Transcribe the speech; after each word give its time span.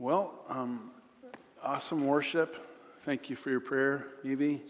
Well, 0.00 0.32
um, 0.48 0.92
awesome 1.62 2.06
worship. 2.06 2.56
Thank 3.04 3.28
you 3.28 3.36
for 3.36 3.50
your 3.50 3.60
prayer, 3.60 4.06
Evie. 4.24 4.62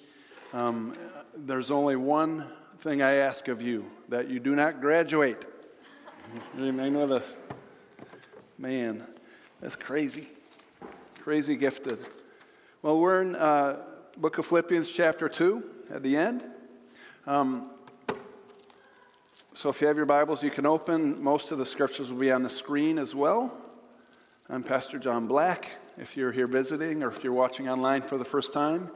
Um, 0.52 0.92
there's 1.36 1.70
only 1.70 1.94
one 1.94 2.46
thing 2.80 3.00
I 3.00 3.14
ask 3.14 3.46
of 3.46 3.62
you 3.62 3.88
that 4.08 4.28
you 4.28 4.40
do 4.40 4.56
not 4.56 4.80
graduate. 4.80 5.46
You 6.58 6.72
may 6.72 6.90
know 6.90 7.06
this. 7.06 7.36
Man, 8.58 9.04
that's 9.60 9.76
crazy. 9.76 10.26
Crazy 11.20 11.54
gifted. 11.56 11.98
Well, 12.82 12.98
we're 12.98 13.22
in 13.22 13.36
uh, 13.36 13.84
book 14.16 14.38
of 14.38 14.46
Philippians, 14.46 14.90
chapter 14.90 15.28
2, 15.28 15.62
at 15.92 16.02
the 16.02 16.16
end. 16.16 16.44
Um, 17.28 17.70
so 19.54 19.68
if 19.68 19.80
you 19.80 19.86
have 19.86 19.96
your 19.96 20.06
Bibles, 20.06 20.42
you 20.42 20.50
can 20.50 20.66
open. 20.66 21.22
Most 21.22 21.52
of 21.52 21.58
the 21.58 21.66
scriptures 21.66 22.10
will 22.10 22.18
be 22.18 22.32
on 22.32 22.42
the 22.42 22.50
screen 22.50 22.98
as 22.98 23.14
well. 23.14 23.56
I'm 24.52 24.64
Pastor 24.64 24.98
John 24.98 25.28
Black, 25.28 25.70
if 25.96 26.16
you're 26.16 26.32
here 26.32 26.48
visiting 26.48 27.04
or 27.04 27.06
if 27.06 27.22
you're 27.22 27.32
watching 27.32 27.68
online 27.68 28.02
for 28.02 28.18
the 28.18 28.24
first 28.24 28.52
time. 28.52 28.90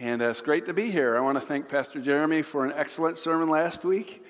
And 0.00 0.22
uh, 0.22 0.30
it's 0.30 0.40
great 0.40 0.64
to 0.64 0.72
be 0.72 0.90
here. 0.90 1.14
I 1.14 1.20
want 1.20 1.36
to 1.36 1.42
thank 1.42 1.68
Pastor 1.68 2.00
Jeremy 2.00 2.40
for 2.40 2.64
an 2.64 2.72
excellent 2.74 3.18
sermon 3.18 3.50
last 3.50 3.84
week 3.84 4.24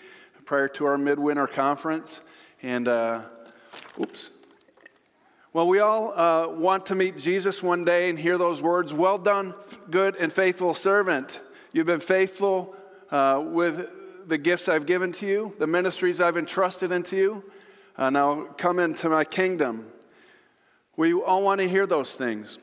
prior 0.45 0.67
to 0.71 0.87
our 0.87 0.99
midwinter 0.99 1.47
conference. 1.47 2.23
And, 2.61 2.89
uh, 2.89 3.21
oops. 4.01 4.31
Well, 5.53 5.69
we 5.69 5.79
all 5.79 6.13
uh, 6.13 6.49
want 6.49 6.87
to 6.87 6.97
meet 6.97 7.19
Jesus 7.19 7.63
one 7.63 7.85
day 7.85 8.11
and 8.11 8.19
hear 8.19 8.37
those 8.37 8.61
words 8.61 8.93
Well 8.93 9.19
done, 9.19 9.55
good 9.93 10.17
and 10.17 10.33
faithful 10.33 10.75
servant. 10.75 11.41
You've 11.73 11.87
been 11.87 12.01
faithful 12.01 12.75
uh, 13.13 13.45
with 13.47 13.89
the 14.27 14.39
gifts 14.39 14.69
I've 14.69 14.87
given 14.87 15.13
to 15.13 15.27
you, 15.27 15.55
the 15.61 15.69
ministries 15.69 16.21
I've 16.21 16.37
entrusted 16.37 16.91
into 16.91 17.17
you. 17.17 17.45
Uh, 17.97 18.11
now 18.11 18.47
come 18.57 18.81
into 18.81 19.09
my 19.09 19.23
kingdom. 19.23 19.87
We 20.97 21.13
all 21.13 21.43
want 21.43 21.61
to 21.61 21.69
hear 21.69 21.89
those 21.89 22.15
things. 22.15 22.57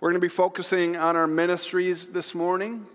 We're 0.00 0.08
going 0.08 0.20
to 0.20 0.24
be 0.24 0.28
focusing 0.28 0.96
on 0.96 1.16
our 1.16 1.26
ministries 1.26 2.08
this 2.08 2.34
morning 2.34 2.86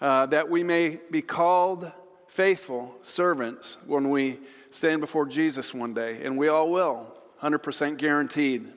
uh, 0.00 0.26
that 0.26 0.48
we 0.48 0.62
may 0.62 1.00
be 1.10 1.20
called 1.20 1.90
faithful 2.28 2.94
servants 3.02 3.76
when 3.88 4.10
we 4.10 4.38
stand 4.70 5.00
before 5.00 5.26
Jesus 5.26 5.74
one 5.74 5.94
day, 5.94 6.22
and 6.22 6.38
we 6.38 6.46
all 6.46 6.70
will, 6.70 7.12
100% 7.42 7.96
guaranteed. 7.96 8.68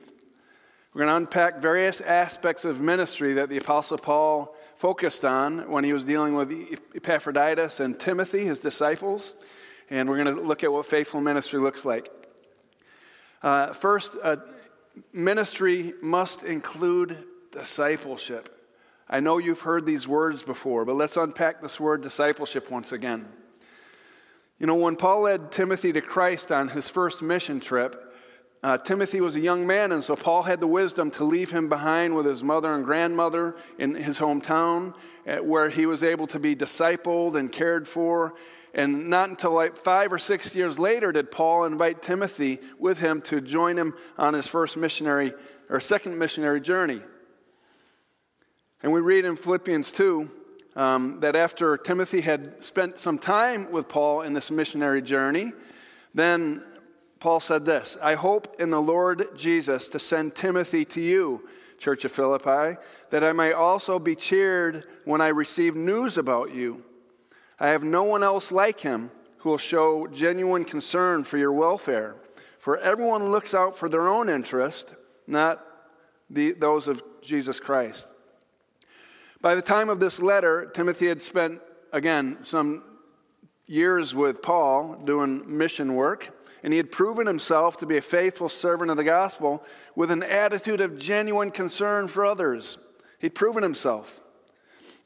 We're 0.92 1.04
going 1.04 1.08
to 1.08 1.16
unpack 1.16 1.60
various 1.60 2.00
aspects 2.00 2.64
of 2.64 2.80
ministry 2.80 3.34
that 3.34 3.48
the 3.48 3.58
Apostle 3.58 3.98
Paul 3.98 4.56
focused 4.76 5.24
on 5.24 5.70
when 5.70 5.84
he 5.84 5.92
was 5.92 6.02
dealing 6.02 6.34
with 6.34 6.50
Epaphroditus 6.96 7.78
and 7.78 7.96
Timothy, 7.96 8.44
his 8.44 8.58
disciples, 8.58 9.34
and 9.88 10.08
we're 10.08 10.20
going 10.20 10.34
to 10.34 10.42
look 10.42 10.64
at 10.64 10.72
what 10.72 10.84
faithful 10.84 11.20
ministry 11.20 11.60
looks 11.60 11.84
like. 11.84 12.10
Uh, 13.42 13.72
first, 13.72 14.16
uh, 14.22 14.36
ministry 15.12 15.94
must 16.00 16.42
include 16.42 17.18
discipleship. 17.52 18.52
I 19.08 19.20
know 19.20 19.38
you've 19.38 19.60
heard 19.60 19.86
these 19.86 20.08
words 20.08 20.42
before, 20.42 20.84
but 20.84 20.96
let's 20.96 21.16
unpack 21.16 21.60
this 21.60 21.78
word 21.78 22.02
discipleship 22.02 22.70
once 22.70 22.92
again. 22.92 23.26
You 24.58 24.66
know, 24.66 24.74
when 24.74 24.96
Paul 24.96 25.22
led 25.22 25.52
Timothy 25.52 25.92
to 25.92 26.00
Christ 26.00 26.50
on 26.50 26.68
his 26.68 26.88
first 26.88 27.22
mission 27.22 27.60
trip, 27.60 28.02
uh, 28.62 28.78
Timothy 28.78 29.20
was 29.20 29.36
a 29.36 29.40
young 29.40 29.66
man, 29.66 29.92
and 29.92 30.02
so 30.02 30.16
Paul 30.16 30.42
had 30.42 30.60
the 30.60 30.66
wisdom 30.66 31.10
to 31.12 31.24
leave 31.24 31.50
him 31.52 31.68
behind 31.68 32.16
with 32.16 32.26
his 32.26 32.42
mother 32.42 32.74
and 32.74 32.84
grandmother 32.84 33.54
in 33.78 33.94
his 33.94 34.18
hometown, 34.18 34.94
uh, 35.26 35.36
where 35.36 35.68
he 35.68 35.86
was 35.86 36.02
able 36.02 36.26
to 36.28 36.38
be 36.40 36.56
discipled 36.56 37.36
and 37.36 37.52
cared 37.52 37.86
for. 37.86 38.34
And 38.74 39.08
not 39.08 39.30
until 39.30 39.52
like 39.52 39.76
five 39.76 40.12
or 40.12 40.18
six 40.18 40.54
years 40.54 40.78
later 40.78 41.12
did 41.12 41.30
Paul 41.30 41.64
invite 41.64 42.02
Timothy 42.02 42.58
with 42.78 42.98
him 42.98 43.22
to 43.22 43.40
join 43.40 43.78
him 43.78 43.94
on 44.18 44.34
his 44.34 44.46
first 44.46 44.76
missionary 44.76 45.32
or 45.70 45.80
second 45.80 46.18
missionary 46.18 46.60
journey. 46.60 47.00
And 48.82 48.92
we 48.92 49.00
read 49.00 49.24
in 49.24 49.36
Philippians 49.36 49.90
2 49.92 50.30
um, 50.76 51.20
that 51.20 51.34
after 51.34 51.76
Timothy 51.76 52.20
had 52.20 52.62
spent 52.62 52.98
some 52.98 53.18
time 53.18 53.72
with 53.72 53.88
Paul 53.88 54.20
in 54.22 54.34
this 54.34 54.50
missionary 54.50 55.00
journey, 55.00 55.52
then 56.14 56.62
Paul 57.18 57.40
said 57.40 57.64
this 57.64 57.96
I 58.02 58.14
hope 58.14 58.60
in 58.60 58.70
the 58.70 58.80
Lord 58.80 59.28
Jesus 59.36 59.88
to 59.88 59.98
send 59.98 60.34
Timothy 60.34 60.84
to 60.86 61.00
you, 61.00 61.48
Church 61.78 62.04
of 62.04 62.12
Philippi, 62.12 62.78
that 63.10 63.24
I 63.24 63.32
may 63.32 63.52
also 63.52 63.98
be 63.98 64.14
cheered 64.14 64.84
when 65.04 65.20
I 65.20 65.28
receive 65.28 65.74
news 65.74 66.18
about 66.18 66.54
you. 66.54 66.84
I 67.58 67.68
have 67.68 67.82
no 67.82 68.04
one 68.04 68.22
else 68.22 68.52
like 68.52 68.80
him 68.80 69.10
who 69.38 69.50
will 69.50 69.58
show 69.58 70.06
genuine 70.08 70.64
concern 70.64 71.24
for 71.24 71.38
your 71.38 71.52
welfare. 71.52 72.16
For 72.58 72.78
everyone 72.78 73.30
looks 73.30 73.54
out 73.54 73.78
for 73.78 73.88
their 73.88 74.08
own 74.08 74.28
interest, 74.28 74.94
not 75.26 75.64
the, 76.28 76.52
those 76.52 76.88
of 76.88 77.02
Jesus 77.22 77.60
Christ. 77.60 78.08
By 79.40 79.54
the 79.54 79.62
time 79.62 79.88
of 79.88 80.00
this 80.00 80.20
letter, 80.20 80.70
Timothy 80.74 81.08
had 81.08 81.22
spent, 81.22 81.60
again, 81.92 82.38
some 82.42 82.82
years 83.66 84.14
with 84.14 84.42
Paul 84.42 85.00
doing 85.04 85.44
mission 85.46 85.94
work, 85.94 86.32
and 86.62 86.72
he 86.72 86.78
had 86.78 86.90
proven 86.90 87.26
himself 87.26 87.76
to 87.78 87.86
be 87.86 87.96
a 87.96 88.02
faithful 88.02 88.48
servant 88.48 88.90
of 88.90 88.96
the 88.96 89.04
gospel 89.04 89.62
with 89.94 90.10
an 90.10 90.22
attitude 90.22 90.80
of 90.80 90.98
genuine 90.98 91.50
concern 91.50 92.08
for 92.08 92.26
others. 92.26 92.78
He'd 93.18 93.34
proven 93.34 93.62
himself. 93.62 94.20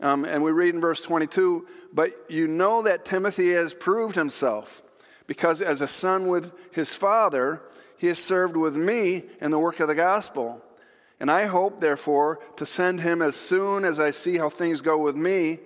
Um, 0.01 0.25
and 0.25 0.43
we 0.43 0.51
read 0.51 0.75
in 0.75 0.81
verse 0.81 1.01
22 1.03 1.67
But 1.93 2.13
you 2.29 2.47
know 2.47 2.83
that 2.83 3.05
Timothy 3.05 3.53
has 3.53 3.75
proved 3.75 4.17
himself, 4.17 4.83
because 5.27 5.61
as 5.61 5.81
a 5.81 5.89
son 5.89 6.29
with 6.29 6.53
his 6.73 6.95
father, 6.95 7.63
he 7.97 8.07
has 8.07 8.19
served 8.19 8.57
with 8.57 8.77
me 8.77 9.25
in 9.41 9.51
the 9.51 9.59
work 9.59 9.81
of 9.81 9.89
the 9.89 9.95
gospel. 9.95 10.65
And 11.19 11.31
I 11.31 11.45
hope, 11.47 11.81
therefore, 11.81 12.41
to 12.57 12.65
send 12.65 13.01
him 13.01 13.21
as 13.21 13.37
soon 13.37 13.85
as 13.85 13.99
I 13.99 14.11
see 14.11 14.39
how 14.39 14.49
things 14.49 14.81
go 14.81 14.97
with 14.97 15.17
me. 15.17 15.59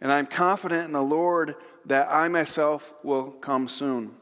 And 0.00 0.10
I'm 0.10 0.26
confident 0.26 0.86
in 0.86 0.92
the 0.92 1.02
Lord 1.02 1.54
that 1.86 2.08
I 2.10 2.28
myself 2.28 2.92
will 3.04 3.30
come 3.30 3.68
soon. 3.68 4.14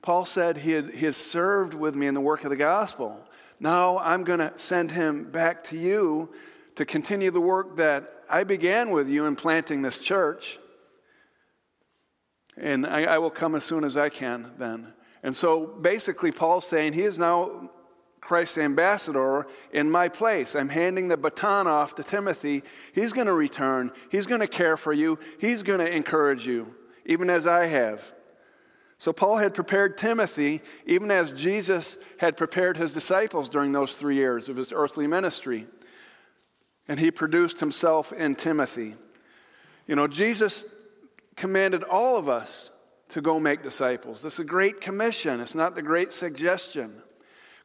Paul 0.00 0.24
said 0.26 0.58
he, 0.58 0.72
had, 0.72 0.90
he 0.94 1.06
has 1.06 1.16
served 1.16 1.74
with 1.74 1.94
me 1.94 2.06
in 2.06 2.14
the 2.14 2.20
work 2.20 2.44
of 2.44 2.50
the 2.50 2.56
gospel. 2.56 3.26
Now 3.60 3.98
I'm 3.98 4.24
going 4.24 4.38
to 4.38 4.52
send 4.56 4.90
him 4.90 5.30
back 5.30 5.64
to 5.64 5.78
you 5.78 6.30
to 6.76 6.84
continue 6.84 7.30
the 7.30 7.40
work 7.40 7.76
that 7.76 8.23
I 8.28 8.44
began 8.44 8.90
with 8.90 9.08
you 9.08 9.26
in 9.26 9.36
planting 9.36 9.82
this 9.82 9.98
church. 9.98 10.58
And 12.56 12.86
I, 12.86 13.04
I, 13.04 13.18
will 13.18 13.30
come 13.30 13.54
as 13.54 13.64
soon 13.64 13.84
as 13.84 13.96
I 13.96 14.08
can 14.08 14.52
then. 14.58 14.92
And 15.22 15.36
so 15.36 15.66
basically, 15.66 16.30
Paul's 16.30 16.66
saying 16.66 16.92
he 16.92 17.02
is 17.02 17.18
now 17.18 17.70
Christ's 18.20 18.58
ambassador 18.58 19.46
in 19.72 19.90
my 19.90 20.08
place. 20.08 20.54
I'm 20.54 20.68
handing 20.68 21.08
the 21.08 21.16
baton 21.16 21.66
off 21.66 21.94
to 21.96 22.04
Timothy. 22.04 22.62
He's 22.94 23.12
going 23.12 23.26
to 23.26 23.34
return, 23.34 23.90
he's 24.10 24.26
going 24.26 24.40
to 24.40 24.46
care 24.46 24.76
for 24.76 24.92
you, 24.92 25.18
he's 25.38 25.62
going 25.62 25.80
to 25.80 25.92
encourage 25.92 26.46
you, 26.46 26.74
even 27.04 27.28
as 27.28 27.46
I 27.46 27.66
have. 27.66 28.14
So, 28.98 29.12
Paul 29.12 29.38
had 29.38 29.52
prepared 29.52 29.98
Timothy, 29.98 30.62
even 30.86 31.10
as 31.10 31.32
Jesus 31.32 31.96
had 32.18 32.36
prepared 32.36 32.76
his 32.76 32.92
disciples 32.92 33.48
during 33.48 33.72
those 33.72 33.96
three 33.96 34.14
years 34.14 34.48
of 34.48 34.56
his 34.56 34.72
earthly 34.72 35.06
ministry 35.06 35.66
and 36.88 37.00
he 37.00 37.10
produced 37.10 37.60
himself 37.60 38.12
in 38.12 38.34
Timothy. 38.34 38.94
You 39.86 39.96
know, 39.96 40.06
Jesus 40.06 40.66
commanded 41.36 41.82
all 41.82 42.16
of 42.16 42.28
us 42.28 42.70
to 43.10 43.20
go 43.20 43.38
make 43.38 43.62
disciples. 43.62 44.22
This 44.22 44.34
is 44.34 44.40
a 44.40 44.44
great 44.44 44.80
commission, 44.80 45.40
it's 45.40 45.54
not 45.54 45.74
the 45.74 45.82
great 45.82 46.12
suggestion. 46.12 47.02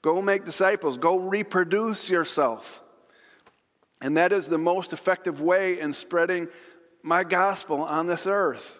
Go 0.02 0.22
make 0.22 0.46
disciples, 0.46 0.98
go 0.98 1.20
reproduce 1.20 2.10
yourself. 2.10 2.82
And 4.02 4.16
that 4.16 4.32
is 4.32 4.48
the 4.48 4.58
most 4.58 4.94
effective 4.94 5.42
way 5.42 5.80
in 5.80 5.92
spreading 5.92 6.48
my 7.04 7.24
gospel 7.24 7.82
on 7.82 8.08
this 8.08 8.26
earth. 8.26 8.80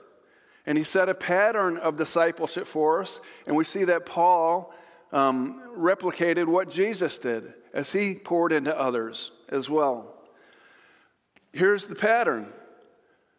And 0.66 0.78
he 0.78 0.84
set 0.86 1.10
a 1.10 1.16
pattern 1.16 1.78
of 1.78 1.98
discipleship 1.98 2.68
for 2.68 3.02
us, 3.02 3.20
and 3.46 3.56
we 3.56 3.66
see 3.66 3.86
that 3.86 4.06
Paul 4.06 4.74
um, 5.12 5.62
replicated 5.76 6.46
what 6.46 6.70
Jesus 6.70 7.18
did 7.18 7.54
as 7.74 7.92
he 7.92 8.16
poured 8.16 8.52
into 8.52 8.78
others 8.78 9.32
as 9.50 9.70
well. 9.70 10.19
Here's 11.52 11.86
the 11.86 11.96
pattern. 11.96 12.52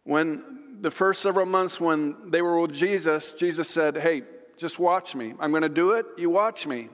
When 0.04 0.78
the 0.80 0.90
first 0.90 1.22
several 1.22 1.46
months 1.46 1.80
when 1.80 2.30
they 2.30 2.42
were 2.42 2.60
with 2.60 2.74
Jesus, 2.74 3.32
Jesus 3.32 3.68
said, 3.68 3.96
Hey, 3.96 4.22
just 4.56 4.78
watch 4.78 5.14
me. 5.14 5.34
I'm 5.38 5.50
going 5.50 5.62
to 5.62 5.68
do 5.68 5.92
it. 5.92 6.06
You 6.16 6.30
watch 6.30 6.66
me. 6.66 6.88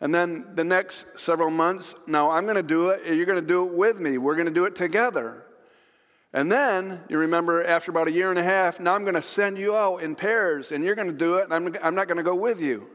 And 0.00 0.14
then 0.14 0.46
the 0.54 0.64
next 0.64 1.20
several 1.20 1.50
months, 1.50 1.94
now 2.06 2.30
I'm 2.30 2.44
going 2.44 2.56
to 2.56 2.62
do 2.62 2.90
it. 2.90 3.14
You're 3.14 3.26
going 3.26 3.40
to 3.40 3.46
do 3.46 3.66
it 3.66 3.74
with 3.74 4.00
me. 4.00 4.16
We're 4.16 4.34
going 4.34 4.46
to 4.46 4.52
do 4.52 4.64
it 4.64 4.74
together. 4.74 5.44
And 6.32 6.50
then 6.50 7.02
you 7.08 7.18
remember 7.18 7.64
after 7.64 7.90
about 7.90 8.08
a 8.08 8.12
year 8.12 8.30
and 8.30 8.38
a 8.38 8.42
half, 8.42 8.80
now 8.80 8.94
I'm 8.94 9.02
going 9.02 9.14
to 9.14 9.22
send 9.22 9.58
you 9.58 9.76
out 9.76 9.98
in 9.98 10.14
pairs 10.14 10.72
and 10.72 10.84
you're 10.84 10.94
going 10.94 11.08
to 11.08 11.14
do 11.14 11.36
it 11.36 11.44
and 11.44 11.52
I'm, 11.52 11.76
I'm 11.82 11.94
not 11.94 12.06
going 12.06 12.18
to 12.18 12.22
go 12.22 12.36
with 12.36 12.62
you. 12.62 12.86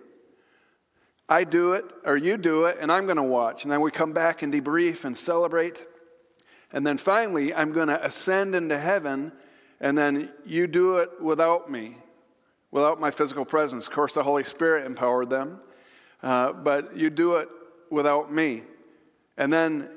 I 1.27 1.43
do 1.43 1.73
it 1.73 1.85
or 2.05 2.17
you 2.17 2.37
do 2.37 2.65
it 2.65 2.77
and 2.79 2.91
I'm 2.91 3.05
going 3.05 3.17
to 3.17 3.23
watch. 3.23 3.63
And 3.63 3.71
then 3.71 3.81
we 3.81 3.91
come 3.91 4.13
back 4.13 4.41
and 4.41 4.53
debrief 4.53 5.03
and 5.03 5.17
celebrate. 5.17 5.85
And 6.71 6.85
then 6.85 6.97
finally, 6.97 7.53
I'm 7.53 7.71
going 7.71 7.87
to 7.87 8.05
ascend 8.05 8.55
into 8.55 8.77
heaven, 8.77 9.31
and 9.79 9.97
then 9.97 10.29
you 10.45 10.67
do 10.67 10.97
it 10.97 11.21
without 11.21 11.69
me, 11.71 11.97
without 12.71 12.99
my 12.99 13.11
physical 13.11 13.45
presence. 13.45 13.87
Of 13.87 13.93
course, 13.93 14.13
the 14.13 14.23
Holy 14.23 14.43
Spirit 14.43 14.85
empowered 14.85 15.29
them. 15.29 15.59
uh, 16.25 16.51
but 16.51 16.97
you 16.97 17.09
do 17.09 17.35
it 17.35 17.47
without 17.89 18.33
me. 18.33 18.63
And 19.37 19.53
then 19.53 19.89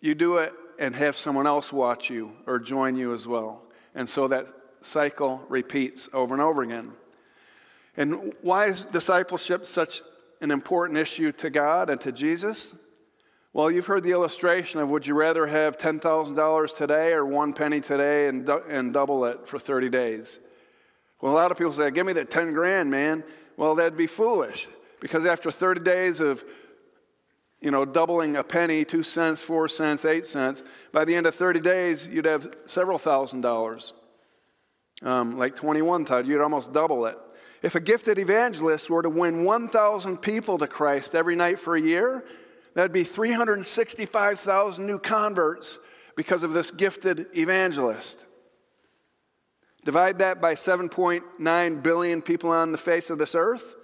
you 0.00 0.14
do 0.14 0.38
it 0.38 0.52
and 0.78 0.94
have 0.94 1.16
someone 1.16 1.46
else 1.46 1.72
watch 1.72 2.08
you 2.08 2.32
or 2.46 2.58
join 2.60 2.96
you 2.96 3.12
as 3.12 3.26
well. 3.26 3.62
And 3.94 4.08
so 4.08 4.28
that 4.28 4.46
cycle 4.80 5.44
repeats 5.48 6.08
over 6.12 6.34
and 6.34 6.42
over 6.42 6.62
again. 6.62 6.92
And 7.96 8.32
why 8.42 8.66
is 8.66 8.86
discipleship 8.86 9.66
such 9.66 10.02
an 10.40 10.50
important 10.50 10.98
issue 10.98 11.32
to 11.32 11.50
God 11.50 11.90
and 11.90 12.00
to 12.02 12.12
Jesus? 12.12 12.74
Well, 13.54 13.70
you've 13.70 13.86
heard 13.86 14.02
the 14.02 14.12
illustration 14.12 14.80
of 14.80 14.88
would 14.88 15.06
you 15.06 15.14
rather 15.14 15.46
have 15.46 15.76
$10,000 15.76 16.76
today 16.76 17.12
or 17.12 17.26
one 17.26 17.52
penny 17.52 17.82
today 17.82 18.28
and, 18.28 18.48
and 18.48 18.94
double 18.94 19.26
it 19.26 19.46
for 19.46 19.58
30 19.58 19.90
days? 19.90 20.38
Well, 21.20 21.32
a 21.32 21.36
lot 21.36 21.50
of 21.50 21.58
people 21.58 21.72
say, 21.74 21.90
give 21.90 22.06
me 22.06 22.14
that 22.14 22.30
10 22.30 22.54
grand, 22.54 22.90
man. 22.90 23.22
Well, 23.58 23.74
that'd 23.74 23.96
be 23.96 24.06
foolish 24.06 24.68
because 25.00 25.26
after 25.26 25.50
30 25.50 25.82
days 25.82 26.20
of 26.20 26.42
you 27.60 27.70
know, 27.70 27.84
doubling 27.84 28.36
a 28.36 28.42
penny, 28.42 28.84
two 28.84 29.02
cents, 29.02 29.40
four 29.40 29.68
cents, 29.68 30.04
eight 30.04 30.26
cents, 30.26 30.62
by 30.90 31.04
the 31.04 31.14
end 31.14 31.26
of 31.26 31.34
30 31.34 31.60
days, 31.60 32.08
you'd 32.08 32.24
have 32.24 32.52
several 32.66 32.98
thousand 32.98 33.42
dollars. 33.42 33.92
Um, 35.02 35.36
like 35.36 35.56
21,000, 35.56 36.26
you'd 36.28 36.40
almost 36.40 36.72
double 36.72 37.06
it. 37.06 37.18
If 37.62 37.74
a 37.74 37.80
gifted 37.80 38.18
evangelist 38.18 38.90
were 38.90 39.02
to 39.02 39.10
win 39.10 39.44
1,000 39.44 40.16
people 40.16 40.58
to 40.58 40.66
Christ 40.66 41.14
every 41.14 41.36
night 41.36 41.58
for 41.58 41.76
a 41.76 41.80
year, 41.80 42.24
that'd 42.74 42.92
be 42.92 43.04
365,000 43.04 44.86
new 44.86 44.98
converts 44.98 45.78
because 46.16 46.42
of 46.42 46.52
this 46.52 46.70
gifted 46.70 47.26
evangelist. 47.36 48.18
Divide 49.84 50.20
that 50.20 50.40
by 50.40 50.54
7.9 50.54 51.82
billion 51.82 52.22
people 52.22 52.50
on 52.50 52.72
the 52.72 52.78
face 52.78 53.10
of 53.10 53.18
this 53.18 53.34
earth, 53.34 53.74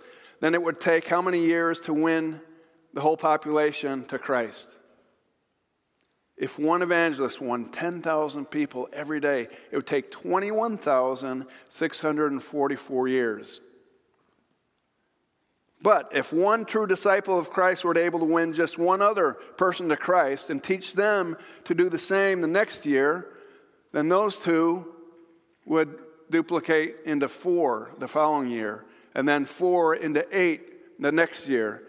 then 0.41 0.55
it 0.55 0.63
would 0.63 0.81
take 0.81 1.09
how 1.09 1.21
many 1.21 1.41
years 1.41 1.81
to 1.81 1.93
win 1.93 2.41
the 2.95 3.01
whole 3.01 3.17
population 3.17 4.05
to 4.05 4.17
Christ? 4.19 4.69
If 6.37 6.57
one 6.59 6.83
evangelist 6.83 7.41
won 7.41 7.71
10,000 7.71 8.47
people 8.47 8.89
every 8.93 9.21
day, 9.21 9.49
it 9.71 9.77
would 9.77 9.87
take 9.87 10.11
21,644 10.13 13.09
years. 13.09 13.61
But 15.81 16.11
if 16.13 16.33
one 16.33 16.65
true 16.65 16.87
disciple 16.87 17.39
of 17.39 17.51
Christ 17.51 17.85
were 17.85 17.97
able 17.97 18.19
to 18.19 18.25
win 18.25 18.53
just 18.53 18.79
one 18.79 19.01
other 19.01 19.35
person 19.57 19.89
to 19.89 19.97
Christ 19.97 20.51
and 20.51 20.63
teach 20.63 20.95
them 20.95 21.37
to 21.65 21.75
do 21.75 21.89
the 21.89 21.99
same 21.99 22.41
the 22.41 22.49
next 22.49 22.85
year, 22.85 23.29
then 23.93 24.09
those 24.09 24.37
two 24.37 24.93
would 25.67 25.97
duplicate 26.31 26.97
into 27.05 27.29
four 27.29 27.93
the 27.99 28.09
following 28.09 28.51
year, 28.51 28.85
and 29.15 29.29
then 29.29 29.45
four 29.45 29.95
into 29.95 30.27
eight 30.37 31.01
the 31.01 31.13
next 31.13 31.49
year. 31.49 31.85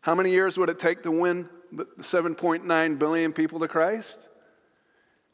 How 0.00 0.14
many 0.14 0.30
years 0.30 0.58
would 0.58 0.68
it 0.68 0.78
take 0.78 1.02
to 1.02 1.10
win 1.10 1.48
the 1.72 1.84
7.9 2.00 2.98
billion 2.98 3.32
people 3.32 3.58
to 3.60 3.68
Christ? 3.68 4.18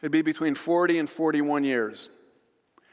It'd 0.00 0.12
be 0.12 0.22
between 0.22 0.54
40 0.54 0.98
and 1.00 1.10
41 1.10 1.64
years. 1.64 2.10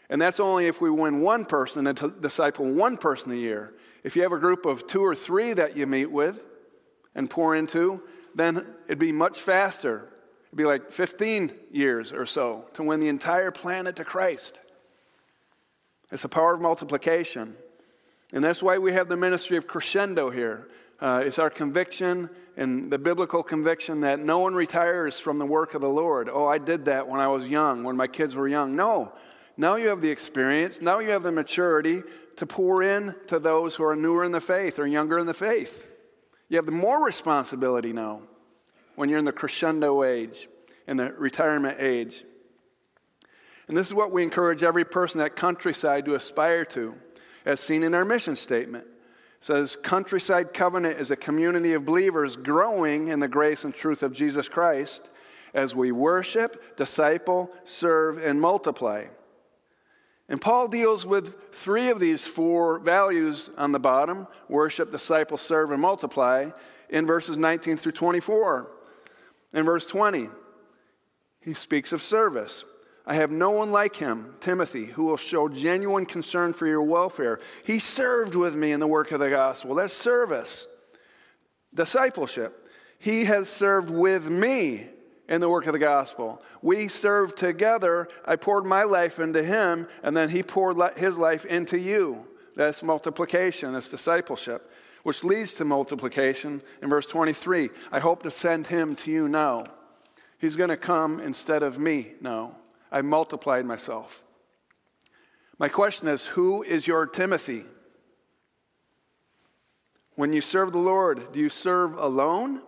And 0.10 0.22
that's 0.22 0.40
only 0.40 0.66
if 0.68 0.82
we 0.82 0.90
win 0.90 1.22
one 1.22 1.46
person 1.46 1.86
and 1.86 2.22
disciple 2.22 2.66
one 2.66 2.98
person 2.98 3.32
a 3.32 3.36
year. 3.36 3.74
If 4.04 4.16
you 4.16 4.24
have 4.24 4.32
a 4.32 4.40
group 4.40 4.66
of 4.66 4.88
two 4.88 5.02
or 5.02 5.16
three 5.16 5.54
that 5.54 5.78
you 5.78 5.86
meet 5.86 6.12
with 6.12 6.44
and 7.14 7.30
pour 7.30 7.56
into, 7.56 8.02
then 8.34 8.66
it'd 8.88 8.98
be 8.98 9.12
much 9.12 9.40
faster. 9.40 10.08
It'd 10.48 10.58
be 10.58 10.66
like 10.66 10.92
15 10.92 11.52
years 11.72 12.12
or 12.12 12.26
so 12.26 12.66
to 12.74 12.84
win 12.84 13.00
the 13.00 13.08
entire 13.08 13.52
planet 13.52 13.98
to 13.98 14.04
Christ. 14.04 14.60
It's 16.12 16.24
the 16.24 16.30
power 16.30 16.56
of 16.56 16.62
multiplication. 16.62 17.56
And 18.34 18.44
that's 18.44 18.64
why 18.64 18.78
we 18.80 18.94
have 18.94 19.10
the 19.10 19.18
ministry 19.18 19.58
of 19.58 19.68
crescendo 19.68 20.32
here. 20.32 20.68
Uh, 21.00 21.24
it's 21.26 21.40
our 21.40 21.50
conviction 21.50 22.30
and 22.58 22.92
the 22.92 22.98
biblical 22.98 23.42
conviction 23.42 24.02
that 24.02 24.20
no 24.20 24.40
one 24.40 24.54
retires 24.54 25.20
from 25.20 25.40
the 25.40 25.46
work 25.46 25.74
of 25.74 25.82
the 25.82 25.90
Lord. 25.90 26.30
Oh, 26.32 26.48
I 26.48 26.58
did 26.58 26.86
that 26.86 27.08
when 27.08 27.20
I 27.20 27.28
was 27.28 27.48
young, 27.48 27.84
when 27.84 27.96
my 27.96 28.08
kids 28.08 28.36
were 28.36 28.48
young. 28.48 28.76
No. 28.76 29.14
Now 29.60 29.76
you 29.76 29.90
have 29.90 30.00
the 30.00 30.10
experience, 30.10 30.82
now 30.82 31.00
you 31.00 31.10
have 31.10 31.22
the 31.22 31.34
maturity 31.34 32.02
to 32.38 32.46
pour 32.46 32.82
in 32.82 33.14
to 33.28 33.40
those 33.40 33.76
who 33.76 33.84
are 33.84 33.94
newer 33.94 34.24
in 34.24 34.32
the 34.32 34.40
faith 34.40 34.80
or 34.80 34.88
younger 34.88 35.20
in 35.20 35.26
the 35.26 35.34
faith. 35.34 35.86
You 36.48 36.56
have 36.56 36.66
the 36.66 36.72
more 36.72 37.06
responsibility 37.06 37.92
now 37.92 38.22
when 38.96 39.10
you're 39.10 39.20
in 39.20 39.26
the 39.26 39.34
crescendo 39.34 40.06
age, 40.06 40.48
in 40.88 40.96
the 40.96 41.12
retirement 41.12 41.76
age. 41.82 42.24
And 43.68 43.76
this 43.76 43.86
is 43.86 43.94
what 43.94 44.14
we 44.14 44.24
encourage 44.24 44.64
every 44.64 44.86
person 44.86 45.20
at 45.20 45.36
Countryside 45.36 46.06
to 46.06 46.16
aspire 46.16 46.64
to, 46.64 46.96
as 47.46 47.60
seen 47.60 47.84
in 47.84 47.94
our 47.94 48.06
mission 48.06 48.38
statement. 48.38 48.86
It 48.86 49.46
says, 49.46 49.76
Countryside 49.76 50.54
Covenant 50.54 51.02
is 51.02 51.12
a 51.12 51.18
community 51.18 51.74
of 51.74 51.84
believers 51.84 52.38
growing 52.38 53.10
in 53.10 53.20
the 53.20 53.28
grace 53.28 53.66
and 53.66 53.76
truth 53.76 54.04
of 54.04 54.14
Jesus 54.14 54.48
Christ 54.48 55.10
as 55.54 55.76
we 55.76 55.92
worship, 55.92 56.78
disciple, 56.78 57.52
serve, 57.66 58.20
and 58.20 58.40
multiply. 58.40 59.08
And 60.30 60.40
Paul 60.40 60.68
deals 60.68 61.08
with 61.08 61.52
three 61.54 61.90
of 61.90 62.00
these 62.00 62.28
four 62.28 62.78
values 62.80 63.50
on 63.58 63.72
the 63.72 63.80
bottom 63.80 64.28
worship, 64.48 64.92
disciple, 64.92 65.38
serve, 65.38 65.72
and 65.72 65.82
multiply 65.82 66.52
in 66.90 67.08
verses 67.08 67.36
19 67.36 67.78
through 67.78 67.94
24. 67.94 68.72
In 69.54 69.66
verse 69.66 69.88
20, 69.88 70.30
he 71.42 71.54
speaks 71.56 71.92
of 71.92 72.02
service. 72.02 72.64
I 73.08 73.16
have 73.16 73.32
no 73.32 73.50
one 73.50 73.72
like 73.72 73.96
him, 73.96 74.36
Timothy, 74.40 74.86
who 74.86 75.06
will 75.06 75.18
show 75.18 75.50
genuine 75.50 76.06
concern 76.06 76.54
for 76.54 76.68
your 76.68 76.84
welfare. 76.84 77.40
He 77.64 77.80
served 77.80 78.36
with 78.36 78.54
me 78.54 78.72
in 78.72 78.80
the 78.80 78.86
work 78.86 79.12
of 79.12 79.20
the 79.20 79.32
gospel. 79.32 79.74
That's 79.74 79.96
service. 79.96 80.68
Discipleship. 81.74 82.68
He 83.00 83.26
has 83.26 83.50
served 83.50 83.90
with 83.90 84.30
me 84.30 84.90
in 85.30 85.40
the 85.40 85.48
work 85.50 85.68
of 85.68 85.74
the 85.74 85.80
gospel. 85.80 86.42
We 86.62 86.88
served 86.88 87.38
together. 87.38 88.10
I 88.26 88.36
poured 88.36 88.66
my 88.66 88.84
life 88.84 89.20
into 89.20 89.44
him, 89.44 89.88
and 90.04 90.18
then 90.18 90.30
he 90.30 90.44
poured 90.44 90.98
his 90.98 91.18
life 91.18 91.46
into 91.46 91.78
you. 91.78 92.28
That's 92.56 92.84
multiplication, 92.84 93.72
that's 93.72 93.88
discipleship, 93.88 94.70
which 95.04 95.24
leads 95.24 95.54
to 95.54 95.66
multiplication 95.66 96.62
in 96.82 96.90
verse 96.90 97.06
23. 97.06 97.70
I 97.92 98.00
hope 98.00 98.24
to 98.24 98.32
send 98.32 98.68
him 98.68 98.96
to 98.98 99.12
you 99.12 99.30
now. 99.30 99.68
He's 100.40 100.56
going 100.56 100.72
to 100.72 100.78
come 100.78 101.20
instead 101.20 101.64
of 101.64 101.78
me 101.78 102.14
now. 102.20 102.58
I 102.92 103.02
multiplied 103.02 103.66
myself. 103.66 104.26
My 105.60 105.70
question 105.70 106.08
is 106.08 106.26
who 106.26 106.64
is 106.64 106.88
your 106.88 107.06
Timothy? 107.06 107.66
When 110.16 110.34
you 110.34 110.42
serve 110.42 110.72
the 110.72 110.80
Lord, 110.80 111.32
do 111.32 111.40
you 111.40 111.50
serve 111.50 111.98
alone? 111.98 112.62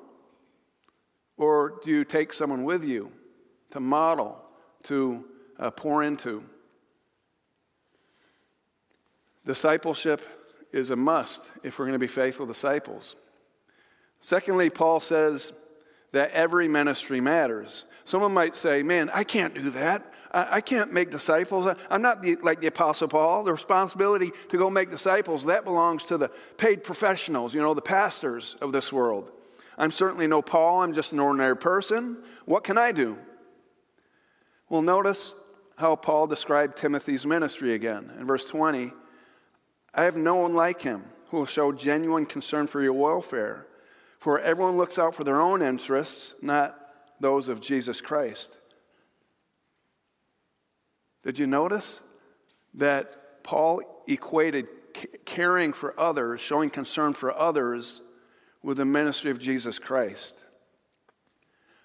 Or 1.41 1.79
do 1.83 1.89
you 1.89 2.05
take 2.05 2.33
someone 2.33 2.65
with 2.65 2.85
you 2.85 3.11
to 3.71 3.79
model, 3.79 4.39
to 4.83 5.25
uh, 5.57 5.71
pour 5.71 6.03
into? 6.03 6.43
Discipleship 9.43 10.21
is 10.71 10.91
a 10.91 10.95
must 10.95 11.41
if 11.63 11.79
we're 11.79 11.85
going 11.85 11.93
to 11.93 11.99
be 11.99 12.05
faithful 12.05 12.45
disciples. 12.45 13.15
Secondly, 14.21 14.69
Paul 14.69 14.99
says 14.99 15.51
that 16.11 16.29
every 16.29 16.67
ministry 16.67 17.19
matters. 17.19 17.85
Someone 18.05 18.35
might 18.35 18.55
say, 18.55 18.83
Man, 18.83 19.09
I 19.11 19.23
can't 19.23 19.55
do 19.55 19.71
that. 19.71 20.13
I, 20.33 20.61
can't 20.61 20.93
make 20.93 21.09
disciples. 21.09 21.75
I'm 21.89 22.03
not 22.03 22.21
the, 22.21 22.35
like 22.35 22.61
the 22.61 22.67
Apostle 22.67 23.07
Paul. 23.07 23.43
The 23.43 23.51
responsibility 23.51 24.31
to 24.49 24.57
go 24.59 24.69
make 24.69 24.91
disciples, 24.91 25.45
that 25.45 25.65
belongs 25.65 26.05
to 26.05 26.17
the 26.19 26.29
paid 26.57 26.83
professionals, 26.83 27.55
you 27.55 27.61
know, 27.61 27.73
the 27.73 27.81
pastors 27.81 28.55
of 28.61 28.71
this 28.71 28.93
world. 28.93 29.31
I'm 29.81 29.91
certainly 29.91 30.27
no 30.27 30.43
Paul, 30.43 30.83
I'm 30.83 30.93
just 30.93 31.11
an 31.11 31.19
ordinary 31.19 31.57
person. 31.57 32.17
What 32.45 32.63
can 32.63 32.77
I 32.77 32.91
do? 32.91 33.17
Well, 34.69 34.83
notice 34.83 35.33
how 35.75 35.95
Paul 35.95 36.27
described 36.27 36.77
Timothy's 36.77 37.25
ministry 37.25 37.73
again. 37.73 38.11
In 38.19 38.27
verse 38.27 38.45
20, 38.45 38.93
I 39.95 40.03
have 40.03 40.15
no 40.15 40.35
one 40.35 40.53
like 40.53 40.83
him 40.83 41.05
who 41.29 41.37
will 41.37 41.47
show 41.47 41.71
genuine 41.71 42.27
concern 42.27 42.67
for 42.67 42.79
your 42.79 42.93
welfare, 42.93 43.65
for 44.19 44.39
everyone 44.39 44.77
looks 44.77 44.99
out 44.99 45.15
for 45.15 45.23
their 45.23 45.41
own 45.41 45.63
interests, 45.63 46.35
not 46.43 46.77
those 47.19 47.49
of 47.49 47.59
Jesus 47.59 48.01
Christ. 48.01 48.55
Did 51.23 51.39
you 51.39 51.47
notice 51.47 52.01
that 52.75 53.43
Paul 53.43 53.81
equated 54.07 54.67
caring 55.25 55.73
for 55.73 55.99
others, 55.99 56.39
showing 56.39 56.69
concern 56.69 57.15
for 57.15 57.35
others, 57.35 58.03
with 58.63 58.77
the 58.77 58.85
ministry 58.85 59.31
of 59.31 59.39
Jesus 59.39 59.79
Christ. 59.79 60.37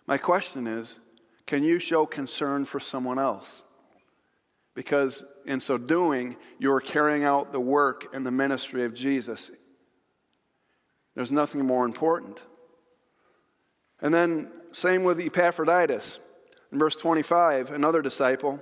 My 0.06 0.18
question 0.18 0.66
is 0.66 1.00
can 1.46 1.62
you 1.62 1.78
show 1.78 2.06
concern 2.06 2.64
for 2.64 2.80
someone 2.80 3.18
else? 3.18 3.62
Because 4.74 5.24
in 5.46 5.60
so 5.60 5.78
doing, 5.78 6.36
you're 6.58 6.80
carrying 6.80 7.24
out 7.24 7.52
the 7.52 7.60
work 7.60 8.14
and 8.14 8.26
the 8.26 8.30
ministry 8.30 8.84
of 8.84 8.94
Jesus. 8.94 9.50
There's 11.14 11.32
nothing 11.32 11.64
more 11.64 11.86
important. 11.86 12.40
And 14.02 14.12
then, 14.12 14.50
same 14.72 15.02
with 15.02 15.18
Epaphroditus. 15.18 16.20
In 16.72 16.78
verse 16.78 16.96
25, 16.96 17.70
another 17.70 18.02
disciple. 18.02 18.60